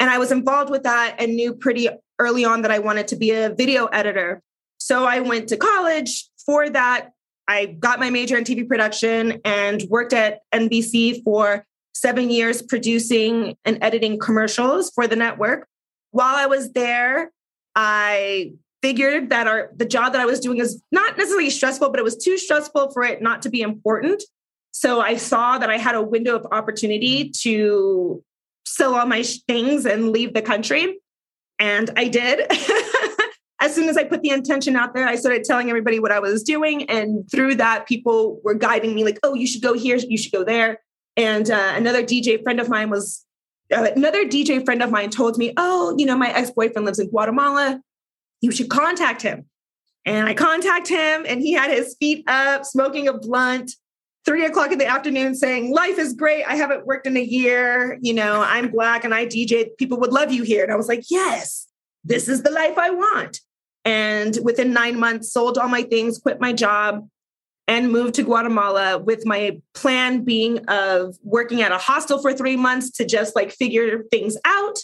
And 0.00 0.10
I 0.10 0.18
was 0.18 0.32
involved 0.32 0.70
with 0.70 0.82
that 0.82 1.16
and 1.20 1.36
knew 1.36 1.54
pretty 1.54 1.88
early 2.18 2.44
on 2.44 2.62
that 2.62 2.72
I 2.72 2.80
wanted 2.80 3.06
to 3.08 3.16
be 3.16 3.30
a 3.30 3.50
video 3.50 3.86
editor. 3.86 4.42
So 4.78 5.04
I 5.04 5.20
went 5.20 5.48
to 5.50 5.56
college 5.56 6.28
for 6.44 6.68
that. 6.68 7.10
I 7.46 7.66
got 7.66 8.00
my 8.00 8.10
major 8.10 8.36
in 8.36 8.42
TV 8.42 8.66
production 8.66 9.40
and 9.44 9.82
worked 9.88 10.12
at 10.12 10.40
NBC 10.52 11.22
for 11.22 11.64
seven 12.02 12.30
years 12.30 12.60
producing 12.60 13.56
and 13.64 13.78
editing 13.80 14.18
commercials 14.18 14.90
for 14.90 15.06
the 15.06 15.14
network. 15.14 15.68
While 16.10 16.34
I 16.34 16.46
was 16.46 16.72
there, 16.72 17.30
I 17.76 18.54
figured 18.82 19.30
that 19.30 19.46
our 19.46 19.70
the 19.76 19.86
job 19.86 20.12
that 20.12 20.20
I 20.20 20.26
was 20.26 20.40
doing 20.40 20.58
is 20.58 20.82
not 20.90 21.16
necessarily 21.16 21.48
stressful, 21.48 21.90
but 21.90 22.00
it 22.00 22.02
was 22.02 22.16
too 22.16 22.36
stressful 22.36 22.90
for 22.90 23.04
it 23.04 23.22
not 23.22 23.40
to 23.42 23.50
be 23.50 23.62
important. 23.62 24.24
So 24.72 25.00
I 25.00 25.16
saw 25.16 25.58
that 25.58 25.70
I 25.70 25.78
had 25.78 25.94
a 25.94 26.02
window 26.02 26.34
of 26.34 26.46
opportunity 26.50 27.30
to 27.42 28.22
sell 28.66 28.96
all 28.96 29.06
my 29.06 29.22
things 29.46 29.86
and 29.86 30.10
leave 30.10 30.34
the 30.34 30.42
country. 30.42 30.98
And 31.60 31.88
I 31.96 32.08
did. 32.08 32.40
as 33.60 33.72
soon 33.72 33.88
as 33.88 33.96
I 33.96 34.02
put 34.02 34.22
the 34.22 34.30
intention 34.30 34.74
out 34.74 34.92
there, 34.92 35.06
I 35.06 35.14
started 35.14 35.44
telling 35.44 35.68
everybody 35.68 36.00
what 36.00 36.10
I 36.10 36.18
was 36.18 36.42
doing. 36.42 36.90
And 36.90 37.30
through 37.30 37.56
that, 37.56 37.86
people 37.86 38.40
were 38.42 38.54
guiding 38.54 38.94
me 38.94 39.04
like, 39.04 39.20
oh, 39.22 39.34
you 39.34 39.46
should 39.46 39.62
go 39.62 39.74
here, 39.74 39.96
you 39.96 40.18
should 40.18 40.32
go 40.32 40.42
there. 40.42 40.80
And 41.16 41.50
uh, 41.50 41.72
another 41.76 42.02
DJ 42.02 42.42
friend 42.42 42.60
of 42.60 42.68
mine 42.68 42.90
was, 42.90 43.24
uh, 43.74 43.88
another 43.94 44.24
DJ 44.24 44.64
friend 44.64 44.82
of 44.82 44.90
mine 44.90 45.10
told 45.10 45.38
me, 45.38 45.52
oh, 45.56 45.94
you 45.98 46.06
know, 46.06 46.16
my 46.16 46.32
ex 46.32 46.50
boyfriend 46.50 46.86
lives 46.86 46.98
in 46.98 47.08
Guatemala. 47.08 47.80
You 48.40 48.50
should 48.50 48.68
contact 48.68 49.22
him. 49.22 49.46
And 50.04 50.26
I 50.28 50.34
contact 50.34 50.88
him, 50.88 51.24
and 51.28 51.40
he 51.40 51.52
had 51.52 51.70
his 51.70 51.94
feet 52.00 52.24
up, 52.26 52.64
smoking 52.64 53.06
a 53.06 53.12
blunt, 53.12 53.70
three 54.24 54.44
o'clock 54.44 54.72
in 54.72 54.78
the 54.78 54.86
afternoon, 54.86 55.34
saying, 55.36 55.72
Life 55.72 55.98
is 55.98 56.12
great. 56.14 56.44
I 56.44 56.56
haven't 56.56 56.86
worked 56.86 57.06
in 57.06 57.16
a 57.16 57.22
year. 57.22 57.98
You 58.00 58.14
know, 58.14 58.42
I'm 58.44 58.70
black 58.70 59.04
and 59.04 59.14
I 59.14 59.26
DJ. 59.26 59.68
People 59.78 60.00
would 60.00 60.12
love 60.12 60.32
you 60.32 60.42
here. 60.42 60.64
And 60.64 60.72
I 60.72 60.76
was 60.76 60.88
like, 60.88 61.04
Yes, 61.08 61.68
this 62.04 62.28
is 62.28 62.42
the 62.42 62.50
life 62.50 62.78
I 62.78 62.90
want. 62.90 63.40
And 63.84 64.36
within 64.42 64.72
nine 64.72 64.98
months, 64.98 65.32
sold 65.32 65.58
all 65.58 65.68
my 65.68 65.82
things, 65.82 66.18
quit 66.18 66.40
my 66.40 66.52
job, 66.52 67.08
and 67.68 67.92
moved 67.92 68.14
to 68.14 68.22
Guatemala 68.22 68.98
with 68.98 69.24
my 69.24 69.60
plan 69.74 70.24
being 70.24 70.58
of 70.68 71.16
working 71.22 71.62
at 71.62 71.72
a 71.72 71.78
hostel 71.78 72.20
for 72.20 72.32
three 72.32 72.56
months 72.56 72.90
to 72.90 73.04
just 73.04 73.36
like 73.36 73.52
figure 73.52 74.02
things 74.10 74.36
out 74.44 74.78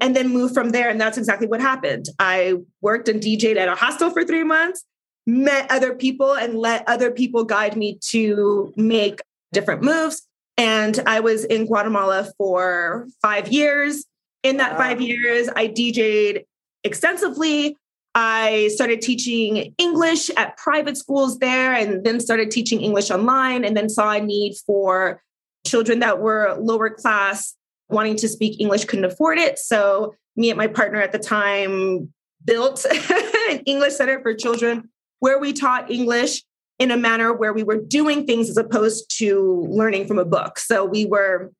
and 0.00 0.14
then 0.14 0.28
move 0.28 0.52
from 0.52 0.70
there. 0.70 0.88
And 0.88 1.00
that's 1.00 1.18
exactly 1.18 1.46
what 1.46 1.60
happened. 1.60 2.06
I 2.18 2.56
worked 2.80 3.08
and 3.08 3.20
DJed 3.20 3.56
at 3.56 3.68
a 3.68 3.74
hostel 3.74 4.10
for 4.10 4.24
three 4.24 4.44
months, 4.44 4.84
met 5.26 5.70
other 5.70 5.94
people, 5.94 6.34
and 6.34 6.54
let 6.54 6.88
other 6.88 7.10
people 7.10 7.44
guide 7.44 7.76
me 7.76 7.98
to 8.10 8.72
make 8.76 9.20
different 9.52 9.82
moves. 9.82 10.22
And 10.56 11.00
I 11.06 11.20
was 11.20 11.44
in 11.44 11.66
Guatemala 11.66 12.30
for 12.36 13.08
five 13.22 13.48
years. 13.48 14.04
In 14.42 14.58
that 14.58 14.72
wow. 14.72 14.78
five 14.78 15.00
years, 15.00 15.48
I 15.54 15.68
DJed 15.68 16.44
extensively. 16.84 17.76
I 18.20 18.66
started 18.74 19.00
teaching 19.00 19.72
English 19.78 20.28
at 20.36 20.56
private 20.56 20.96
schools 20.96 21.38
there 21.38 21.72
and 21.72 22.02
then 22.02 22.18
started 22.18 22.50
teaching 22.50 22.80
English 22.80 23.12
online 23.12 23.64
and 23.64 23.76
then 23.76 23.88
saw 23.88 24.10
a 24.10 24.20
need 24.20 24.56
for 24.66 25.22
children 25.64 26.00
that 26.00 26.18
were 26.18 26.56
lower 26.58 26.90
class 26.90 27.54
wanting 27.88 28.16
to 28.16 28.28
speak 28.28 28.60
English 28.60 28.86
couldn't 28.86 29.04
afford 29.04 29.38
it. 29.38 29.56
So 29.56 30.16
me 30.34 30.50
and 30.50 30.58
my 30.58 30.66
partner 30.66 31.00
at 31.00 31.12
the 31.12 31.20
time 31.20 32.12
built 32.44 32.84
an 33.50 33.60
English 33.66 33.94
Center 33.94 34.20
for 34.20 34.34
Children 34.34 34.90
where 35.20 35.38
we 35.38 35.52
taught 35.52 35.88
English 35.88 36.42
in 36.80 36.90
a 36.90 36.96
manner 36.96 37.32
where 37.32 37.52
we 37.52 37.62
were 37.62 37.78
doing 37.78 38.26
things 38.26 38.50
as 38.50 38.56
opposed 38.56 39.16
to 39.18 39.64
learning 39.70 40.08
from 40.08 40.18
a 40.18 40.24
book. 40.24 40.58
So 40.58 40.84
we 40.84 41.06
were 41.06 41.52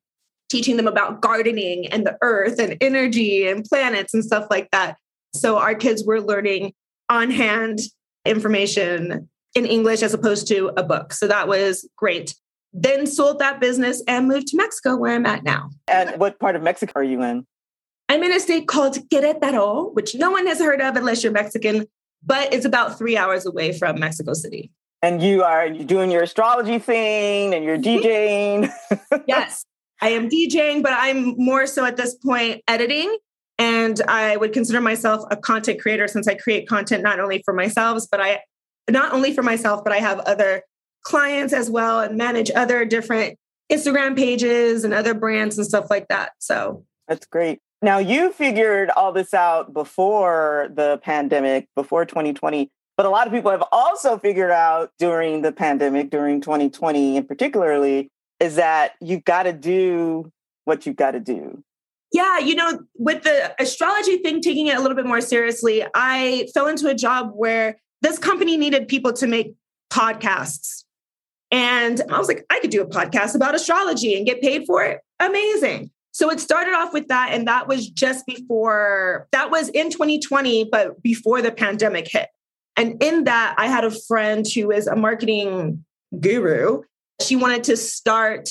teaching 0.51 0.77
them 0.77 0.89
about 0.89 1.23
gardening 1.23 1.87
and 1.87 2.05
the 2.05 2.19
earth 2.21 2.59
and 2.59 2.77
energy 2.81 3.47
and 3.47 3.65
planets 3.65 4.13
and 4.13 4.25
stuff 4.25 4.49
like 4.51 4.69
that. 4.73 4.97
So 5.35 5.59
our 5.59 5.75
kids 5.75 6.05
were 6.05 6.21
learning 6.21 6.73
on 7.09 7.31
hand 7.31 7.81
information 8.25 9.29
in 9.55 9.67
English 9.67 10.03
as 10.03 10.15
opposed 10.15 10.47
to 10.49 10.71
a 10.77 10.83
book. 10.83 11.13
So 11.13 11.27
that 11.27 11.49
was 11.49 11.89
great. 11.97 12.35
Then 12.73 13.07
sold 13.07 13.39
that 13.39 13.61
business 13.61 14.03
and 14.07 14.29
moved 14.29 14.49
to 14.49 14.57
Mexico, 14.57 14.97
where 14.97 15.15
I'm 15.15 15.27
at 15.27 15.43
now. 15.43 15.71
And 15.89 16.19
what 16.21 16.39
part 16.39 16.55
of 16.55 16.63
Mexico 16.63 16.93
are 16.97 17.05
you 17.05 17.23
in? 17.23 17.47
I'm 18.09 18.23
in 18.23 18.33
a 18.33 18.41
state 18.41 18.69
called 18.69 18.97
Querétaro, 19.11 19.95
which 19.95 20.15
no 20.15 20.31
one 20.31 20.47
has 20.47 20.59
heard 20.59 20.81
of 20.81 20.97
unless 20.97 21.23
you're 21.23 21.33
Mexican, 21.33 21.87
but 22.25 22.53
it's 22.53 22.65
about 22.65 22.99
three 22.99 23.17
hours 23.17 23.47
away 23.47 23.73
from 23.73 23.99
Mexico 23.99 24.33
City. 24.35 24.71
And 25.03 25.23
you 25.23 25.43
are 25.43 25.71
doing 25.71 26.11
your 26.11 26.23
astrology 26.23 26.79
thing 26.79 27.55
and 27.55 27.65
you're 27.65 27.79
mm-hmm. 27.79 28.05
DJing. 28.05 29.23
yes, 29.29 29.65
I 30.01 30.11
am 30.11 30.29
DJing, 30.29 30.83
but 30.83 30.93
I'm 30.97 31.35
more 31.37 31.67
so 31.67 31.85
at 31.85 31.97
this 31.97 32.15
point 32.15 32.63
editing 32.67 33.17
and 33.59 34.01
I 34.09 34.37
would 34.37 34.53
consider 34.53 34.81
myself 34.81 35.25
a 35.31 35.37
content 35.37 35.81
creator 35.81 36.07
since 36.07 36.29
I 36.29 36.35
create 36.35 36.69
content 36.69 37.03
not 37.03 37.19
only 37.19 37.43
for 37.45 37.53
myself, 37.53 38.05
but 38.11 38.21
I 38.21 38.41
not 38.89 39.13
only 39.13 39.35
for 39.35 39.43
myself, 39.43 39.83
but 39.85 39.93
I 39.93 39.99
have 39.99 40.21
other 40.21 40.63
clients 41.05 41.53
as 41.53 41.71
well 41.71 42.01
and 42.01 42.17
manage 42.17 42.51
other 42.55 42.85
different 42.85 43.37
Instagram 43.71 44.17
pages 44.17 44.85
and 44.85 44.95
other 44.95 45.15
brands 45.15 45.59
and 45.59 45.67
stuff 45.67 45.91
like 45.91 46.09
that. 46.09 46.33
So 46.39 46.85
that's 47.07 47.27
great. 47.27 47.59
Now 47.83 47.99
you 47.99 48.33
figured 48.33 48.91
all 48.91 49.13
this 49.13 49.35
out 49.35 49.73
before 49.73 50.69
the 50.75 51.01
pandemic, 51.03 51.69
before 51.75 52.05
2020, 52.05 52.71
but 52.97 53.07
a 53.07 53.11
lot 53.11 53.27
of 53.27 53.33
people 53.33 53.51
have 53.51 53.65
also 53.71 54.19
figured 54.19 54.51
out 54.51 54.91
during 54.99 55.43
the 55.43 55.53
pandemic, 55.53 56.11
during 56.11 56.41
2020 56.41 57.17
in 57.17 57.25
particularly, 57.25 58.09
is 58.41 58.57
that 58.57 58.93
you've 59.01 59.25
got 59.25 59.45
to 59.45 59.53
do 59.53 60.31
what 60.65 60.87
you've 60.87 60.97
got 60.97 61.13
to 61.13 61.21
do. 61.21 61.63
Yeah, 62.13 62.39
you 62.39 62.55
know, 62.55 62.81
with 62.95 63.23
the 63.23 63.55
astrology 63.61 64.19
thing, 64.19 64.41
taking 64.41 64.69
it 64.69 64.77
a 64.77 64.81
little 64.81 64.97
bit 64.97 65.07
more 65.07 65.21
seriously, 65.21 65.85
I 65.95 66.49
fell 66.55 66.67
into 66.67 66.89
a 66.89 66.95
job 66.95 67.33
where 67.35 67.79
this 68.01 68.19
company 68.19 68.57
needed 68.57 68.89
people 68.89 69.13
to 69.15 69.27
make 69.27 69.55
podcasts. 69.93 70.85
And 71.51 72.01
I 72.11 72.19
was 72.19 72.29
like, 72.29 72.45
I 72.51 72.61
could 72.61 72.71
do 72.71 72.83
a 72.83 72.87
podcast 72.87 73.35
about 73.35 73.55
astrology 73.55 74.17
and 74.17 74.27
get 74.27 74.41
paid 74.41 74.65
for 74.67 74.85
it. 74.85 75.01
Amazing. 75.21 75.91
So 76.13 76.31
it 76.31 76.41
started 76.41 76.75
off 76.75 76.93
with 76.93 77.09
that. 77.09 77.31
And 77.33 77.47
that 77.47 77.69
was 77.69 77.89
just 77.89 78.27
before, 78.27 79.29
that 79.33 79.51
was 79.51 79.69
in 79.69 79.91
2020, 79.91 80.65
but 80.71 81.03
before 81.03 81.43
the 81.43 81.53
pandemic 81.53 82.09
hit. 82.09 82.29
And 82.77 83.03
in 83.03 83.25
that, 83.25 83.55
I 83.59 83.67
had 83.67 83.85
a 83.85 83.91
friend 83.91 84.47
who 84.55 84.71
is 84.71 84.87
a 84.87 84.97
marketing 84.97 85.85
guru. 86.19 86.83
She 87.21 87.37
wanted 87.37 87.65
to 87.65 87.77
start 87.77 88.51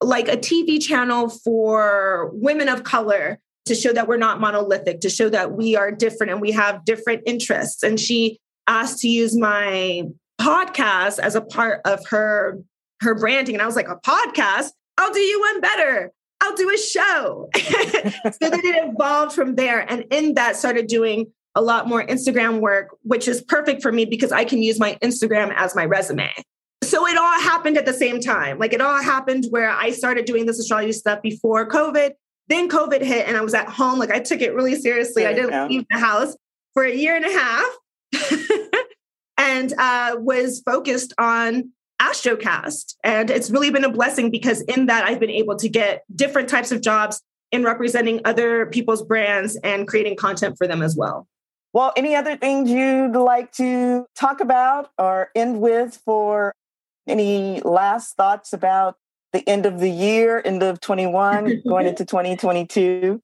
like 0.00 0.28
a 0.28 0.36
TV 0.36 0.80
channel 0.80 1.28
for 1.28 2.30
women 2.34 2.68
of 2.68 2.84
color 2.84 3.38
to 3.66 3.74
show 3.74 3.92
that 3.92 4.06
we're 4.06 4.16
not 4.16 4.40
monolithic, 4.40 5.00
to 5.00 5.10
show 5.10 5.28
that 5.28 5.52
we 5.52 5.76
are 5.76 5.90
different 5.90 6.32
and 6.32 6.40
we 6.40 6.52
have 6.52 6.84
different 6.84 7.22
interests. 7.26 7.82
And 7.82 7.98
she 7.98 8.38
asked 8.66 9.00
to 9.00 9.08
use 9.08 9.36
my 9.36 10.04
podcast 10.40 11.18
as 11.18 11.34
a 11.34 11.40
part 11.40 11.80
of 11.84 12.06
her 12.08 12.60
her 13.00 13.14
branding. 13.14 13.54
And 13.54 13.62
I 13.62 13.66
was 13.66 13.76
like, 13.76 13.88
a 13.88 13.96
podcast? 13.96 14.70
I'll 14.96 15.12
do 15.12 15.20
you 15.20 15.40
one 15.40 15.60
better. 15.60 16.12
I'll 16.40 16.54
do 16.54 16.72
a 16.72 16.78
show. 16.78 17.48
so 17.56 17.70
then 18.40 18.60
it 18.64 18.90
evolved 18.90 19.34
from 19.34 19.54
there. 19.54 19.80
And 19.90 20.04
in 20.10 20.34
that 20.34 20.56
started 20.56 20.86
doing 20.86 21.32
a 21.54 21.60
lot 21.60 21.88
more 21.88 22.02
Instagram 22.02 22.60
work, 22.60 22.96
which 23.02 23.28
is 23.28 23.42
perfect 23.42 23.82
for 23.82 23.92
me 23.92 24.04
because 24.04 24.32
I 24.32 24.44
can 24.44 24.62
use 24.62 24.78
my 24.78 24.96
Instagram 25.02 25.52
as 25.56 25.74
my 25.74 25.84
resume 25.84 26.30
so 26.86 27.06
it 27.06 27.16
all 27.16 27.40
happened 27.40 27.76
at 27.76 27.86
the 27.86 27.92
same 27.92 28.20
time. 28.20 28.58
Like 28.58 28.72
it 28.72 28.80
all 28.80 29.02
happened 29.02 29.46
where 29.50 29.70
I 29.70 29.90
started 29.90 30.24
doing 30.24 30.46
this 30.46 30.58
astrology 30.58 30.92
stuff 30.92 31.22
before 31.22 31.68
COVID. 31.68 32.12
Then 32.48 32.68
COVID 32.68 33.02
hit 33.02 33.26
and 33.26 33.36
I 33.36 33.40
was 33.40 33.54
at 33.54 33.68
home. 33.68 33.98
Like 33.98 34.10
I 34.10 34.20
took 34.20 34.40
it 34.40 34.54
really 34.54 34.76
seriously. 34.76 35.26
I 35.26 35.32
didn't 35.32 35.68
leave 35.68 35.84
the 35.90 35.98
house 35.98 36.36
for 36.74 36.84
a 36.84 36.94
year 36.94 37.16
and 37.16 37.24
a 37.24 37.32
half 37.32 37.66
and 39.38 39.72
uh, 39.78 40.16
was 40.18 40.60
focused 40.60 41.12
on 41.18 41.72
Astrocast. 42.00 42.94
And 43.02 43.30
it's 43.30 43.50
really 43.50 43.70
been 43.70 43.84
a 43.84 43.90
blessing 43.90 44.30
because 44.30 44.60
in 44.62 44.86
that 44.86 45.04
I've 45.04 45.18
been 45.18 45.30
able 45.30 45.56
to 45.56 45.68
get 45.68 46.04
different 46.14 46.48
types 46.48 46.70
of 46.70 46.82
jobs 46.82 47.22
in 47.52 47.64
representing 47.64 48.20
other 48.24 48.66
people's 48.66 49.02
brands 49.02 49.56
and 49.64 49.88
creating 49.88 50.16
content 50.16 50.56
for 50.58 50.66
them 50.66 50.82
as 50.82 50.96
well. 50.96 51.26
Well, 51.72 51.92
any 51.96 52.14
other 52.14 52.36
things 52.36 52.70
you'd 52.70 53.16
like 53.16 53.52
to 53.52 54.06
talk 54.14 54.40
about 54.40 54.90
or 54.98 55.30
end 55.34 55.60
with 55.60 56.00
for 56.04 56.54
any 57.06 57.60
last 57.60 58.16
thoughts 58.16 58.52
about 58.52 58.96
the 59.32 59.48
end 59.48 59.66
of 59.66 59.80
the 59.80 59.90
year, 59.90 60.40
end 60.44 60.62
of 60.62 60.80
21, 60.80 61.62
going 61.66 61.86
into 61.86 62.04
2022? 62.06 63.20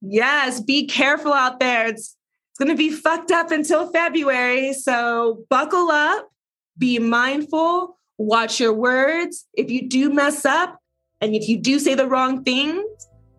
Yes, 0.00 0.60
be 0.60 0.86
careful 0.86 1.32
out 1.32 1.58
there. 1.60 1.86
It's, 1.88 2.16
it's 2.50 2.58
going 2.58 2.68
to 2.68 2.76
be 2.76 2.90
fucked 2.90 3.30
up 3.30 3.50
until 3.50 3.90
February. 3.90 4.72
So 4.72 5.44
buckle 5.50 5.90
up, 5.90 6.30
be 6.76 6.98
mindful, 6.98 7.98
watch 8.18 8.60
your 8.60 8.72
words. 8.72 9.46
If 9.54 9.70
you 9.70 9.88
do 9.88 10.12
mess 10.12 10.44
up 10.44 10.78
and 11.20 11.34
if 11.34 11.48
you 11.48 11.58
do 11.58 11.78
say 11.78 11.94
the 11.94 12.06
wrong 12.06 12.44
things, 12.44 12.84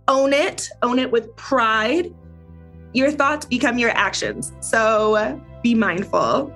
own 0.07 0.33
it, 0.33 0.69
own 0.81 0.99
it 0.99 1.11
with 1.11 1.33
pride. 1.35 2.13
Your 2.93 3.11
thoughts 3.11 3.45
become 3.45 3.77
your 3.77 3.91
actions. 3.91 4.51
So 4.59 5.41
be 5.63 5.75
mindful. 5.75 6.53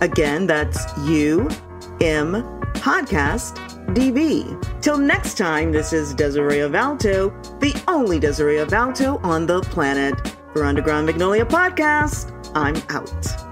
Again, 0.00 0.46
that's 0.46 0.86
UM 0.98 1.50
Podcast 2.74 3.56
DV. 3.94 4.80
Till 4.80 4.96
next 4.96 5.36
time, 5.36 5.72
this 5.72 5.92
is 5.92 6.14
Desiree 6.14 6.58
Avalto, 6.58 7.30
the 7.60 7.74
only 7.86 8.18
Desiree 8.18 8.56
Avalto 8.56 9.22
on 9.22 9.46
the 9.46 9.60
planet. 9.62 10.14
For 10.52 10.64
Underground 10.64 11.06
Magnolia 11.06 11.44
Podcast, 11.44 12.32
I'm 12.56 12.74
out. 12.88 13.49